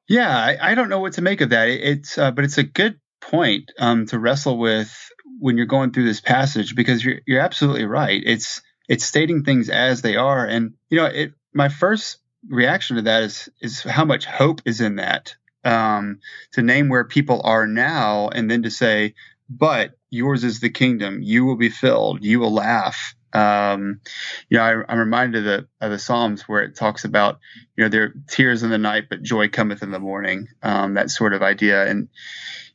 Yeah 0.08 0.36
i, 0.36 0.72
I 0.72 0.76
don't 0.76 0.90
know 0.90 1.00
what 1.00 1.14
to 1.14 1.22
make 1.22 1.42
of 1.42 1.50
that. 1.50 1.68
It, 1.68 1.82
it's 1.82 2.18
uh, 2.18 2.32
but 2.32 2.44
it's 2.44 2.58
a 2.58 2.64
good 2.64 3.00
point 3.22 3.72
um, 3.80 4.08
to 4.08 4.20
wrestle 4.20 4.58
with 4.58 5.12
when 5.40 5.58
you're 5.58 5.66
going 5.66 5.92
through 5.92 6.06
this 6.06 6.22
passage 6.22 6.76
because 6.76 7.04
you're, 7.04 7.22
you're 7.26 7.42
absolutely 7.42 7.86
right. 7.86 8.22
It's 8.26 8.62
it's 8.90 9.06
stating 9.06 9.44
things 9.44 9.70
as 9.70 10.02
they 10.02 10.18
are. 10.18 10.46
And 10.46 10.74
you 10.90 10.98
know 10.98 11.06
it 11.06 11.34
my 11.54 11.70
first 11.70 12.18
reaction 12.48 12.96
to 12.96 13.02
that 13.04 13.24
is 13.24 13.50
is 13.62 13.82
how 13.82 14.06
much 14.06 14.26
hope 14.26 14.62
is 14.66 14.82
in 14.82 14.96
that. 14.98 15.36
Um, 15.64 16.20
to 16.54 16.64
name 16.64 16.90
where 16.90 17.04
people 17.04 17.42
are 17.44 17.68
now, 17.68 18.30
and 18.30 18.50
then 18.50 18.64
to 18.64 18.72
say, 18.72 19.14
"But 19.50 19.96
yours 20.10 20.44
is 20.44 20.60
the 20.60 20.70
kingdom. 20.70 21.22
You 21.22 21.46
will 21.46 21.56
be 21.56 21.70
filled. 21.70 22.24
You 22.24 22.40
will 22.40 22.54
laugh. 22.54 23.16
Um, 23.34 24.02
you 24.50 24.58
know, 24.58 24.64
I, 24.64 24.94
am 24.94 25.00
reminded 25.00 25.40
of 25.40 25.46
the, 25.46 25.86
of 25.86 25.92
the 25.92 26.00
Psalms 26.00 26.44
where 26.44 26.64
it 26.64 26.76
talks 26.76 27.06
about, 27.06 27.40
you 27.76 27.84
know, 27.84 27.90
there 27.90 28.04
are 28.04 28.14
tears 28.28 28.64
in 28.64 28.70
the 28.70 28.78
night, 28.78 29.06
but 29.10 29.24
joy 29.24 29.48
cometh 29.48 29.84
in 29.84 29.92
the 29.92 30.00
morning. 30.00 30.50
Um, 30.62 30.96
that 30.96 31.10
sort 31.10 31.34
of 31.34 31.42
idea. 31.42 31.88
And 31.88 32.10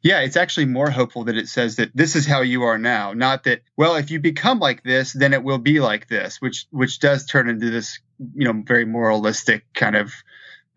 yeah, 0.02 0.20
it's 0.20 0.36
actually 0.36 0.66
more 0.66 0.90
hopeful 0.90 1.24
that 1.24 1.36
it 1.36 1.48
says 1.48 1.76
that 1.76 1.90
this 1.94 2.16
is 2.16 2.26
how 2.26 2.40
you 2.40 2.62
are 2.62 2.78
now, 2.78 3.12
not 3.12 3.44
that, 3.44 3.62
well, 3.76 3.96
if 3.96 4.10
you 4.10 4.18
become 4.18 4.58
like 4.58 4.82
this, 4.82 5.12
then 5.12 5.34
it 5.34 5.42
will 5.42 5.58
be 5.58 5.80
like 5.80 6.08
this, 6.08 6.40
which, 6.40 6.66
which 6.70 7.00
does 7.00 7.26
turn 7.26 7.48
into 7.48 7.70
this, 7.70 7.98
you 8.34 8.50
know, 8.50 8.62
very 8.66 8.84
moralistic 8.84 9.64
kind 9.74 9.96
of, 9.96 10.12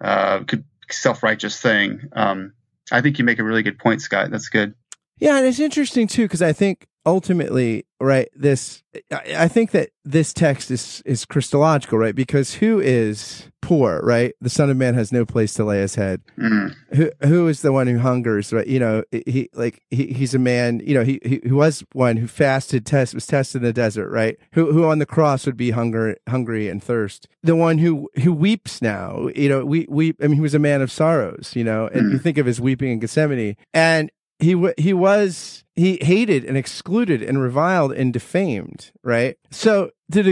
uh, 0.02 0.44
self-righteous 0.92 1.62
thing. 1.62 2.10
Um, 2.14 2.54
I 2.92 3.02
think 3.02 3.20
you 3.20 3.26
make 3.26 3.40
a 3.40 3.44
really 3.44 3.64
good 3.64 3.78
point, 3.78 4.02
Scott. 4.02 4.32
That's 4.32 4.50
good. 4.50 4.74
Yeah, 5.20 5.38
and 5.38 5.46
it's 5.46 5.60
interesting 5.60 6.08
too 6.08 6.24
because 6.24 6.42
I 6.42 6.54
think 6.54 6.88
ultimately, 7.06 7.86
right, 8.00 8.30
this 8.36 8.84
I 9.12 9.48
think 9.48 9.72
that 9.72 9.90
this 10.04 10.34
text 10.34 10.72
is 10.72 11.02
is 11.06 11.26
Christological, 11.26 11.98
right? 11.98 12.16
Because 12.16 12.56
who 12.56 12.80
is 12.80 13.50
poor, 13.62 14.02
right? 14.04 14.34
The 14.42 14.50
Son 14.50 14.70
of 14.70 14.78
Man 14.78 14.96
has 14.96 15.12
no 15.12 15.26
place 15.26 15.54
to 15.54 15.64
lay 15.64 15.80
his 15.80 15.96
head. 15.96 16.22
Mm. 16.38 16.76
Who 16.96 17.12
who 17.22 17.48
is 17.48 17.62
the 17.62 17.72
one 17.72 17.88
who 17.88 18.00
hungers, 18.00 18.52
right? 18.52 18.66
You 18.66 18.80
know, 18.80 19.04
he 19.12 19.50
like 19.54 19.84
he, 19.90 20.08
he's 20.08 20.34
a 20.34 20.40
man. 20.40 20.82
You 20.84 20.96
know, 20.96 21.04
he, 21.04 21.20
he 21.24 21.42
who 21.48 21.56
was 21.56 21.84
one 21.94 22.18
who 22.18 22.28
fasted, 22.28 22.86
test 22.86 23.14
was 23.14 23.28
tested 23.28 23.62
in 23.62 23.66
the 23.66 23.74
desert, 23.74 24.10
right? 24.10 24.38
Who 24.54 24.72
who 24.72 24.86
on 24.86 25.00
the 25.00 25.06
cross 25.06 25.46
would 25.46 25.58
be 25.58 25.72
hunger, 25.72 26.18
hungry 26.28 26.68
and 26.68 26.84
thirst. 26.84 27.28
The 27.44 27.56
one 27.56 27.78
who 27.78 28.10
who 28.24 28.34
weeps 28.34 28.82
now. 28.82 29.30
You 29.36 29.50
know, 29.50 29.66
we 29.66 29.86
weep. 29.90 30.18
I 30.22 30.28
mean, 30.28 30.36
he 30.36 30.42
was 30.42 30.56
a 30.56 30.60
man 30.60 30.82
of 30.82 30.92
sorrows. 30.92 31.54
You 31.56 31.64
know, 31.64 31.88
and 31.88 32.08
mm. 32.08 32.12
you 32.14 32.20
think 32.20 32.38
of 32.38 32.46
his 32.46 32.60
weeping 32.60 32.92
in 32.92 33.00
Gethsemane, 33.00 33.56
and 33.74 34.12
he 34.40 34.54
w- 34.54 34.74
he 34.78 34.94
was 34.94 35.64
he 35.76 35.98
hated 36.02 36.44
and 36.44 36.58
excluded 36.58 37.22
and 37.22 37.42
reviled 37.42 37.92
and 37.92 38.12
defamed 38.14 38.92
right 39.04 39.38
so 39.52 39.92
to 40.12 40.24
the 40.24 40.32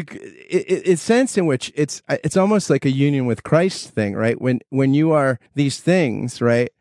it, 0.50 0.88
it, 0.88 1.00
sense 1.00 1.38
in 1.38 1.46
which 1.46 1.72
it's 1.76 2.02
it's 2.10 2.38
almost 2.38 2.70
like 2.70 2.86
a 2.86 2.92
union 2.92 3.26
with 3.26 3.44
christ 3.44 3.90
thing 3.90 4.16
right 4.16 4.42
when 4.42 4.60
when 4.70 4.94
you 4.94 5.12
are 5.12 5.40
these 5.56 5.80
things 5.80 6.42
right 6.42 6.72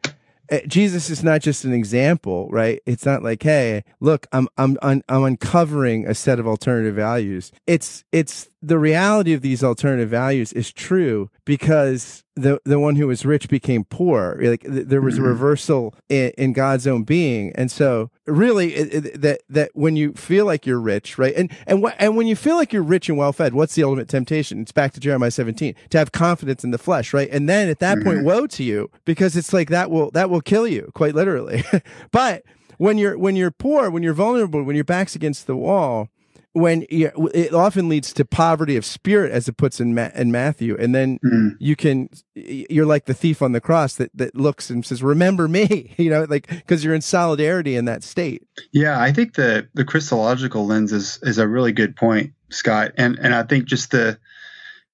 Eh, 0.49 0.61
Jesus 0.67 1.11
is 1.11 1.25
not 1.25 1.41
just 1.41 1.65
an 1.65 1.73
example, 1.73 2.49
right? 2.51 2.81
It's 2.87 3.05
not 3.05 3.23
like, 3.23 3.43
hey, 3.43 3.83
look, 4.01 4.27
I'm 4.33 4.49
I'm 4.57 4.77
I'm 4.83 5.03
uncovering 5.09 6.07
a 6.07 6.15
set 6.15 6.39
of 6.39 6.47
alternative 6.47 6.95
values. 6.95 7.51
It's 7.67 8.05
it's 8.13 8.49
the 8.67 8.79
reality 8.81 9.33
of 9.33 9.43
these 9.43 9.63
alternative 9.63 10.09
values 10.09 10.53
is 10.53 10.73
true 10.73 11.31
because 11.45 12.25
the 12.35 12.61
the 12.65 12.81
one 12.81 12.97
who 12.97 13.07
was 13.07 13.25
rich 13.25 13.49
became 13.49 13.85
poor. 13.85 14.37
Like 14.43 14.65
there 14.67 15.01
was 15.01 15.15
a 15.15 15.19
mm-hmm. 15.19 15.29
reversal 15.29 15.95
in, 16.09 16.33
in 16.37 16.53
God's 16.53 16.85
own 16.87 17.05
being, 17.05 17.53
and 17.55 17.71
so 17.71 18.11
really 18.27 18.75
it, 18.75 18.95
it, 18.95 19.21
that 19.21 19.43
that 19.49 19.71
when 19.75 19.95
you 19.95 20.15
feel 20.15 20.47
like 20.47 20.67
you're 20.67 20.81
rich, 20.81 21.17
right, 21.17 21.35
and 21.37 21.53
and 21.67 21.81
what 21.81 21.95
and 21.99 22.17
when 22.17 22.27
you 22.27 22.35
feel 22.35 22.57
like 22.57 22.73
you're 22.73 22.83
rich 22.83 23.09
and 23.09 23.17
well 23.17 23.33
fed, 23.33 23.55
what's 23.55 23.77
the 23.77 23.85
ultimate 23.85 24.09
temptation? 24.09 24.61
It's 24.61 24.73
back 24.73 24.93
to 24.95 25.01
Jeremiah 25.01 25.31
17 25.31 25.75
to 25.91 25.99
have 25.99 26.11
confidence 26.11 26.65
in 26.65 26.73
the 26.73 26.79
flesh, 26.79 27.15
right, 27.15 27.29
and 27.31 27.49
then 27.49 27.69
at 27.69 27.79
that 27.79 27.99
mm-hmm. 27.99 28.09
point, 28.09 28.25
woe 28.25 28.49
to 28.49 28.65
you 28.65 28.91
because 29.05 29.37
it's 29.37 29.53
like 29.53 29.71
that 29.71 29.93
will 29.93 30.11
that 30.11 30.29
will 30.29 30.41
kill 30.41 30.67
you 30.67 30.91
quite 30.95 31.15
literally, 31.15 31.63
but 32.11 32.43
when 32.79 32.99
you're 32.99 33.17
when 33.17 33.37
you're 33.37 33.53
poor, 33.53 33.91
when 33.91 34.03
you're 34.03 34.13
vulnerable, 34.13 34.63
when 34.65 34.77
your 34.77 34.85
back's 34.85 35.15
against 35.15 35.47
the 35.47 35.57
wall, 35.57 36.09
when 36.57 36.87
it 36.89 37.53
often 37.53 37.87
leads 37.87 38.15
to 38.15 38.25
poverty 38.25 38.77
of 38.77 38.85
spirit, 38.85 39.31
as 39.31 39.47
it 39.47 39.59
puts 39.59 39.79
in 39.79 39.95
Ma- 39.95 40.09
in 40.15 40.33
Matthew, 40.33 40.75
and 40.79 40.95
then 40.95 41.19
mm. 41.23 41.51
you 41.59 41.77
can 41.77 42.09
you're 42.35 42.87
like 42.87 43.05
the 43.05 43.13
thief 43.13 43.43
on 43.43 43.53
the 43.53 43.61
cross 43.61 43.97
that 43.97 44.11
that 44.15 44.35
looks 44.35 44.71
and 44.71 44.85
says, 44.85 45.03
"Remember 45.03 45.49
me," 45.49 45.95
you 45.99 46.09
know, 46.09 46.25
like 46.25 46.49
because 46.49 46.83
you're 46.83 46.95
in 46.95 47.03
solidarity 47.03 47.77
in 47.77 47.85
that 47.85 48.03
state. 48.03 48.43
Yeah, 48.73 48.99
I 48.99 49.13
think 49.13 49.35
the 49.35 49.69
the 49.75 49.85
Christological 49.85 50.67
lens 50.67 50.93
is 50.93 51.19
is 51.23 51.37
a 51.37 51.47
really 51.47 51.73
good 51.73 51.95
point, 51.95 52.33
Scott, 52.49 52.93
and 52.97 53.19
and 53.19 53.35
I 53.35 53.43
think 53.43 53.67
just 53.67 53.91
the 53.91 54.19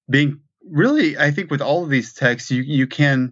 being 0.09 0.41
really, 0.69 1.17
I 1.17 1.31
think 1.31 1.49
with 1.49 1.61
all 1.61 1.85
of 1.85 1.89
these 1.89 2.13
texts, 2.13 2.51
you 2.51 2.61
you 2.61 2.87
can, 2.87 3.31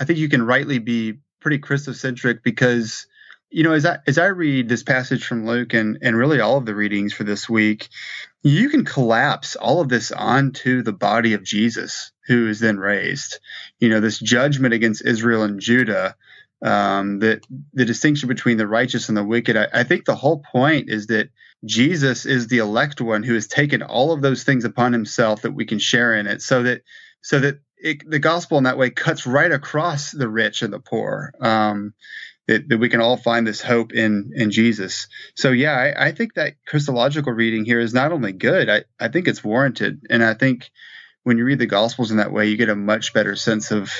I 0.00 0.06
think 0.06 0.18
you 0.18 0.30
can 0.30 0.46
rightly 0.46 0.78
be 0.78 1.18
pretty 1.40 1.58
Christocentric 1.58 2.42
because 2.42 3.06
you 3.50 3.62
know, 3.62 3.72
as 3.72 3.86
I 3.86 3.98
as 4.06 4.18
I 4.18 4.26
read 4.26 4.68
this 4.68 4.82
passage 4.82 5.24
from 5.24 5.46
Luke 5.46 5.74
and 5.74 5.98
and 6.02 6.16
really 6.16 6.40
all 6.40 6.56
of 6.56 6.66
the 6.66 6.74
readings 6.74 7.12
for 7.12 7.24
this 7.24 7.48
week, 7.48 7.88
you 8.42 8.68
can 8.68 8.84
collapse 8.84 9.56
all 9.56 9.80
of 9.80 9.88
this 9.88 10.12
onto 10.12 10.82
the 10.82 10.92
body 10.92 11.34
of 11.34 11.44
Jesus, 11.44 12.12
who 12.26 12.48
is 12.48 12.60
then 12.60 12.78
raised. 12.78 13.38
You 13.78 13.88
know, 13.88 14.00
this 14.00 14.18
judgment 14.18 14.74
against 14.74 15.04
Israel 15.04 15.42
and 15.42 15.60
Judah, 15.60 16.16
um, 16.62 17.20
that 17.20 17.46
the 17.72 17.84
distinction 17.84 18.28
between 18.28 18.56
the 18.56 18.66
righteous 18.66 19.08
and 19.08 19.16
the 19.16 19.24
wicked. 19.24 19.56
I, 19.56 19.68
I 19.72 19.84
think 19.84 20.04
the 20.04 20.16
whole 20.16 20.42
point 20.52 20.90
is 20.90 21.06
that 21.06 21.30
Jesus 21.64 22.26
is 22.26 22.48
the 22.48 22.58
elect 22.58 23.00
one 23.00 23.22
who 23.22 23.34
has 23.34 23.46
taken 23.46 23.82
all 23.82 24.12
of 24.12 24.22
those 24.22 24.44
things 24.44 24.64
upon 24.64 24.92
himself 24.92 25.42
that 25.42 25.52
we 25.52 25.64
can 25.66 25.78
share 25.78 26.14
in 26.14 26.26
it, 26.26 26.42
so 26.42 26.62
that 26.64 26.82
so 27.22 27.38
that 27.40 27.60
it, 27.78 28.08
the 28.08 28.18
gospel 28.18 28.58
in 28.58 28.64
that 28.64 28.78
way 28.78 28.90
cuts 28.90 29.26
right 29.26 29.52
across 29.52 30.10
the 30.10 30.28
rich 30.28 30.62
and 30.62 30.72
the 30.72 30.80
poor. 30.80 31.32
Um, 31.40 31.94
that, 32.46 32.68
that 32.68 32.78
we 32.78 32.88
can 32.88 33.00
all 33.00 33.16
find 33.16 33.46
this 33.46 33.60
hope 33.60 33.92
in 33.92 34.32
in 34.34 34.50
Jesus. 34.50 35.08
So 35.34 35.50
yeah, 35.50 35.72
I, 35.72 36.06
I, 36.06 36.12
think 36.12 36.34
that 36.34 36.54
Christological 36.66 37.32
reading 37.32 37.64
here 37.64 37.80
is 37.80 37.92
not 37.92 38.12
only 38.12 38.32
good, 38.32 38.68
I, 38.68 38.84
I 39.00 39.08
think 39.08 39.26
it's 39.26 39.42
warranted. 39.42 40.02
And 40.10 40.22
I 40.22 40.34
think 40.34 40.70
when 41.24 41.38
you 41.38 41.44
read 41.44 41.58
the 41.58 41.66
Gospels 41.66 42.10
in 42.10 42.18
that 42.18 42.32
way, 42.32 42.46
you 42.46 42.56
get 42.56 42.68
a 42.68 42.76
much 42.76 43.12
better 43.12 43.34
sense 43.34 43.72
of 43.72 43.90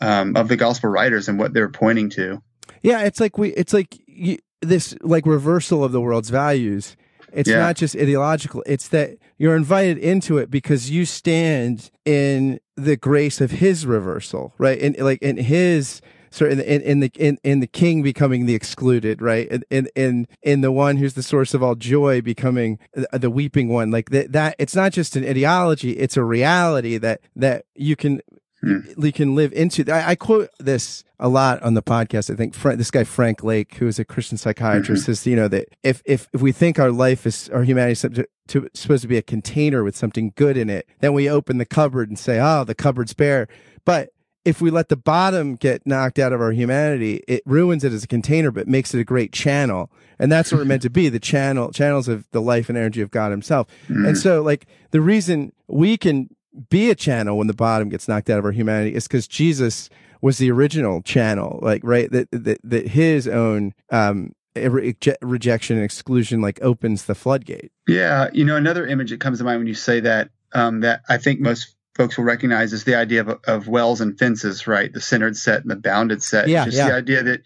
um, 0.00 0.36
of 0.36 0.48
the 0.48 0.56
Gospel 0.56 0.90
writers 0.90 1.28
and 1.28 1.38
what 1.38 1.52
they're 1.54 1.68
pointing 1.68 2.10
to. 2.10 2.42
Yeah, 2.82 3.02
it's 3.02 3.20
like 3.20 3.38
we, 3.38 3.50
it's 3.54 3.72
like 3.72 3.98
you, 4.06 4.38
this 4.60 4.96
like 5.00 5.26
reversal 5.26 5.84
of 5.84 5.92
the 5.92 6.00
world's 6.00 6.30
values. 6.30 6.96
It's 7.32 7.48
yeah. 7.48 7.58
not 7.58 7.76
just 7.76 7.94
ideological. 7.94 8.64
It's 8.66 8.88
that 8.88 9.18
you're 9.36 9.56
invited 9.56 9.98
into 9.98 10.38
it 10.38 10.50
because 10.50 10.90
you 10.90 11.04
stand 11.04 11.90
in 12.04 12.58
the 12.76 12.96
grace 12.96 13.40
of 13.40 13.52
His 13.52 13.86
reversal, 13.86 14.54
right? 14.58 14.80
And 14.80 14.96
like 14.98 15.20
in 15.22 15.36
His 15.36 16.00
sort 16.30 16.52
of 16.52 16.60
in, 16.60 16.80
in 16.82 17.00
the 17.00 17.10
in, 17.16 17.38
in 17.42 17.60
the 17.60 17.66
king 17.66 18.02
becoming 18.02 18.46
the 18.46 18.54
excluded, 18.54 19.22
right? 19.22 19.48
In 19.70 19.88
in 19.94 20.26
in 20.42 20.60
the 20.60 20.72
one 20.72 20.96
who's 20.96 21.14
the 21.14 21.22
source 21.22 21.54
of 21.54 21.62
all 21.62 21.74
joy 21.74 22.20
becoming 22.20 22.78
the, 22.94 23.18
the 23.18 23.30
weeping 23.30 23.68
one. 23.68 23.90
Like 23.90 24.10
that, 24.10 24.32
that 24.32 24.56
it's 24.58 24.74
not 24.74 24.92
just 24.92 25.16
an 25.16 25.24
ideology; 25.24 25.92
it's 25.92 26.16
a 26.16 26.24
reality 26.24 26.98
that 26.98 27.20
that 27.36 27.64
you 27.74 27.96
can 27.96 28.20
Hmm. 28.60 28.78
you 28.96 29.12
can 29.12 29.36
live 29.36 29.52
into. 29.52 29.88
I, 29.92 30.10
I, 30.10 30.14
quote 30.16 30.50
this 30.58 31.04
a 31.20 31.28
lot 31.28 31.62
on 31.62 31.74
the 31.74 31.82
podcast. 31.82 32.28
I 32.28 32.34
think 32.34 32.56
this 32.76 32.90
guy 32.90 33.04
Frank 33.04 33.44
Lake, 33.44 33.74
who 33.74 33.86
is 33.86 34.00
a 34.00 34.04
Christian 34.04 34.36
psychiatrist, 34.36 35.02
mm-hmm. 35.02 35.12
says 35.12 35.24
you 35.28 35.36
know 35.36 35.46
that 35.46 35.68
if 35.84 36.02
if 36.04 36.28
if 36.32 36.42
we 36.42 36.50
think 36.50 36.80
our 36.80 36.90
life 36.90 37.24
is 37.24 37.48
our 37.50 37.62
humanity 37.62 37.92
is 37.92 38.00
to, 38.00 38.26
to, 38.48 38.68
supposed 38.74 39.02
to 39.02 39.08
be 39.08 39.16
a 39.16 39.22
container 39.22 39.84
with 39.84 39.96
something 39.96 40.32
good 40.34 40.56
in 40.56 40.68
it, 40.68 40.88
then 40.98 41.12
we 41.12 41.30
open 41.30 41.58
the 41.58 41.64
cupboard 41.64 42.08
and 42.08 42.18
say, 42.18 42.40
"Oh, 42.40 42.64
the 42.64 42.74
cupboard's 42.74 43.14
bare." 43.14 43.46
But 43.84 44.10
if 44.44 44.60
we 44.60 44.70
let 44.70 44.88
the 44.88 44.96
bottom 44.96 45.56
get 45.56 45.86
knocked 45.86 46.18
out 46.18 46.32
of 46.32 46.40
our 46.40 46.52
humanity, 46.52 47.22
it 47.28 47.42
ruins 47.44 47.84
it 47.84 47.92
as 47.92 48.04
a 48.04 48.06
container, 48.06 48.50
but 48.50 48.66
makes 48.66 48.94
it 48.94 49.00
a 49.00 49.04
great 49.04 49.32
channel. 49.32 49.90
And 50.18 50.32
that's 50.32 50.50
what 50.50 50.58
we're 50.58 50.64
meant 50.64 50.82
to 50.82 50.90
be, 50.90 51.08
the 51.08 51.20
channel, 51.20 51.70
channels 51.70 52.08
of 52.08 52.28
the 52.30 52.40
life 52.40 52.68
and 52.68 52.78
energy 52.78 53.00
of 53.02 53.10
God 53.10 53.30
himself. 53.30 53.66
Mm. 53.88 54.08
And 54.08 54.18
so 54.18 54.42
like 54.42 54.66
the 54.90 55.00
reason 55.00 55.52
we 55.66 55.96
can 55.96 56.28
be 56.70 56.90
a 56.90 56.94
channel 56.94 57.36
when 57.36 57.46
the 57.46 57.54
bottom 57.54 57.88
gets 57.88 58.08
knocked 58.08 58.30
out 58.30 58.38
of 58.38 58.44
our 58.44 58.52
humanity 58.52 58.94
is 58.94 59.06
because 59.06 59.28
Jesus 59.28 59.90
was 60.20 60.38
the 60.38 60.50
original 60.50 61.02
channel, 61.02 61.60
like, 61.62 61.82
right? 61.84 62.10
That, 62.10 62.28
that, 62.32 62.58
that 62.64 62.88
his 62.88 63.28
own, 63.28 63.74
um, 63.90 64.32
rejection 64.56 65.76
and 65.76 65.84
exclusion 65.84 66.40
like 66.40 66.58
opens 66.62 67.04
the 67.04 67.14
floodgate. 67.14 67.70
Yeah. 67.86 68.28
You 68.32 68.44
know, 68.44 68.56
another 68.56 68.86
image 68.86 69.10
that 69.10 69.20
comes 69.20 69.38
to 69.38 69.44
mind 69.44 69.58
when 69.58 69.68
you 69.68 69.74
say 69.74 70.00
that, 70.00 70.30
um, 70.52 70.80
that 70.80 71.02
I 71.08 71.18
think 71.18 71.38
most 71.38 71.76
folks 71.98 72.16
will 72.16 72.24
recognize 72.24 72.72
is 72.72 72.84
the 72.84 72.94
idea 72.94 73.20
of, 73.20 73.40
of 73.46 73.68
wells 73.68 74.00
and 74.00 74.18
fences, 74.18 74.66
right? 74.66 74.90
The 74.90 75.00
centered 75.00 75.36
set 75.36 75.60
and 75.62 75.70
the 75.70 75.76
bounded 75.76 76.22
set. 76.22 76.48
Yeah, 76.48 76.64
just 76.64 76.78
yeah. 76.78 76.88
the 76.88 76.94
idea 76.94 77.22
that 77.24 77.42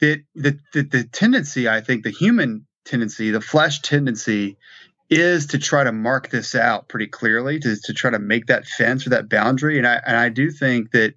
that 0.00 0.22
the, 0.34 0.58
the, 0.74 0.82
the 0.82 1.04
tendency, 1.04 1.68
I 1.68 1.80
think, 1.80 2.04
the 2.04 2.10
human 2.10 2.66
tendency, 2.84 3.30
the 3.30 3.40
flesh 3.40 3.80
tendency, 3.80 4.58
is 5.08 5.46
to 5.46 5.58
try 5.58 5.82
to 5.82 5.92
mark 5.92 6.28
this 6.28 6.54
out 6.54 6.88
pretty 6.88 7.06
clearly, 7.06 7.58
to 7.58 7.76
to 7.84 7.92
try 7.94 8.10
to 8.10 8.18
make 8.18 8.46
that 8.46 8.66
fence 8.66 9.06
or 9.06 9.10
that 9.10 9.28
boundary. 9.28 9.78
And 9.78 9.86
I 9.86 10.00
and 10.06 10.16
I 10.16 10.28
do 10.28 10.50
think 10.50 10.92
that 10.92 11.14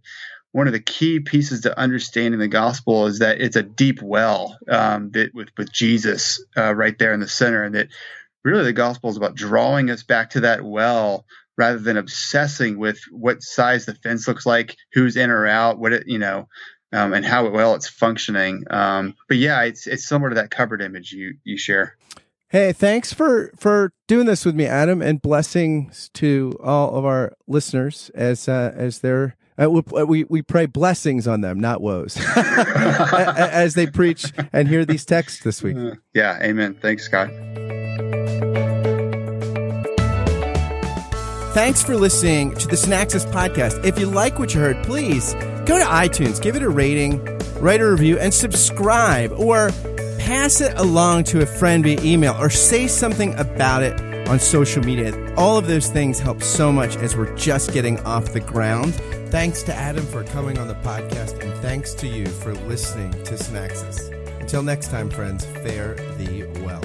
one 0.52 0.68
of 0.68 0.74
the 0.74 0.80
key 0.80 1.20
pieces 1.20 1.62
to 1.62 1.78
understanding 1.78 2.40
the 2.40 2.48
gospel 2.48 3.06
is 3.06 3.20
that 3.20 3.42
it's 3.42 3.56
a 3.56 3.62
deep 3.64 4.02
well 4.02 4.58
um, 4.70 5.12
that 5.12 5.34
with 5.36 5.50
with 5.58 5.72
Jesus 5.72 6.44
uh, 6.58 6.74
right 6.74 6.98
there 6.98 7.14
in 7.14 7.20
the 7.20 7.28
center, 7.28 7.64
and 7.64 7.76
that 7.76 7.90
really 8.46 8.64
the 8.64 8.74
gospel 8.74 9.10
is 9.10 9.18
about 9.18 9.36
drawing 9.36 9.90
us 9.90 10.04
back 10.04 10.30
to 10.32 10.42
that 10.42 10.64
well 10.64 11.26
rather 11.60 11.78
than 11.78 11.98
obsessing 11.98 12.80
with 12.80 13.02
what 13.12 13.44
size 13.44 13.86
the 13.86 13.94
fence 13.94 14.30
looks 14.30 14.46
like, 14.46 14.78
who's 14.94 15.18
in 15.18 15.30
or 15.30 15.46
out, 15.46 15.78
what 15.78 15.92
it, 15.92 16.06
you 16.08 16.18
know, 16.18 16.48
um, 16.94 17.14
and 17.14 17.26
how 17.26 17.48
well 17.50 17.76
it's 17.76 17.90
functioning. 17.90 18.64
Um, 18.70 19.14
but 19.28 19.38
yeah, 19.38 19.64
it's 19.64 19.86
it's 19.86 20.08
similar 20.08 20.30
to 20.30 20.36
that 20.36 20.52
cupboard 20.52 20.82
image 20.82 21.12
you 21.12 21.36
you 21.44 21.58
share. 21.58 21.98
Hey, 22.48 22.72
thanks 22.72 23.14
for 23.14 23.52
for 23.58 23.92
doing 24.08 24.26
this 24.26 24.46
with 24.46 24.56
me, 24.56 24.66
Adam, 24.66 25.02
and 25.02 25.22
blessings 25.22 26.10
to 26.14 26.58
all 26.64 26.96
of 26.96 27.06
our 27.06 27.34
listeners 27.46 28.10
as 28.16 28.48
uh, 28.48 28.72
as 28.74 29.00
they're. 29.00 29.36
Uh, 29.62 29.70
we 29.70 30.24
we 30.24 30.42
pray 30.42 30.66
blessings 30.66 31.28
on 31.28 31.42
them, 31.42 31.60
not 31.60 31.82
woes, 31.82 32.18
as 32.38 33.74
they 33.74 33.86
preach 33.86 34.32
and 34.54 34.70
hear 34.70 34.86
these 34.86 35.04
texts 35.04 35.44
this 35.44 35.62
week. 35.62 35.76
Yeah, 36.14 36.40
amen. 36.42 36.76
Thanks, 36.82 37.04
Scott. 37.04 37.30
Thanks 41.54 41.82
for 41.82 41.98
listening 41.98 42.54
to 42.56 42.68
the 42.68 42.76
Synaxis 42.76 43.26
podcast. 43.32 43.84
If 43.84 43.98
you 43.98 44.06
like 44.06 44.38
what 44.38 44.54
you 44.54 44.60
heard, 44.60 44.84
please 44.84 45.34
go 45.66 45.80
to 45.80 45.84
iTunes, 45.84 46.40
give 46.40 46.56
it 46.56 46.62
a 46.62 46.70
rating, 46.70 47.26
write 47.60 47.82
a 47.82 47.90
review, 47.90 48.20
and 48.20 48.32
subscribe, 48.32 49.32
or 49.32 49.72
pass 50.20 50.62
it 50.62 50.78
along 50.78 51.24
to 51.26 51.42
a 51.42 51.48
friend 51.48 51.84
via 51.84 52.00
email, 52.02 52.36
or 52.40 52.52
say 52.52 52.86
something 52.86 53.34
about 53.34 53.82
it 53.82 54.00
on 54.30 54.40
social 54.40 54.84
media. 54.84 55.34
All 55.36 55.58
of 55.58 55.66
those 55.68 55.90
things 55.90 56.20
help 56.20 56.44
so 56.44 56.72
much 56.72 56.96
as 56.98 57.18
we're 57.18 57.36
just 57.36 57.74
getting 57.74 58.00
off 58.02 58.32
the 58.32 58.40
ground. 58.40 58.94
Thanks 59.30 59.64
to 59.64 59.74
Adam 59.74 60.06
for 60.06 60.24
coming 60.24 60.60
on 60.60 60.68
the 60.68 60.76
podcast, 60.76 61.44
and 61.44 61.52
thanks 61.62 61.96
to 61.96 62.08
you 62.08 62.28
for 62.28 62.54
listening 62.54 63.12
to 63.24 63.34
Synaxis. 63.34 64.16
Until 64.40 64.62
next 64.62 64.92
time, 64.92 65.10
friends, 65.10 65.46
fare 65.46 65.96
thee 66.18 66.44
well. 66.64 66.84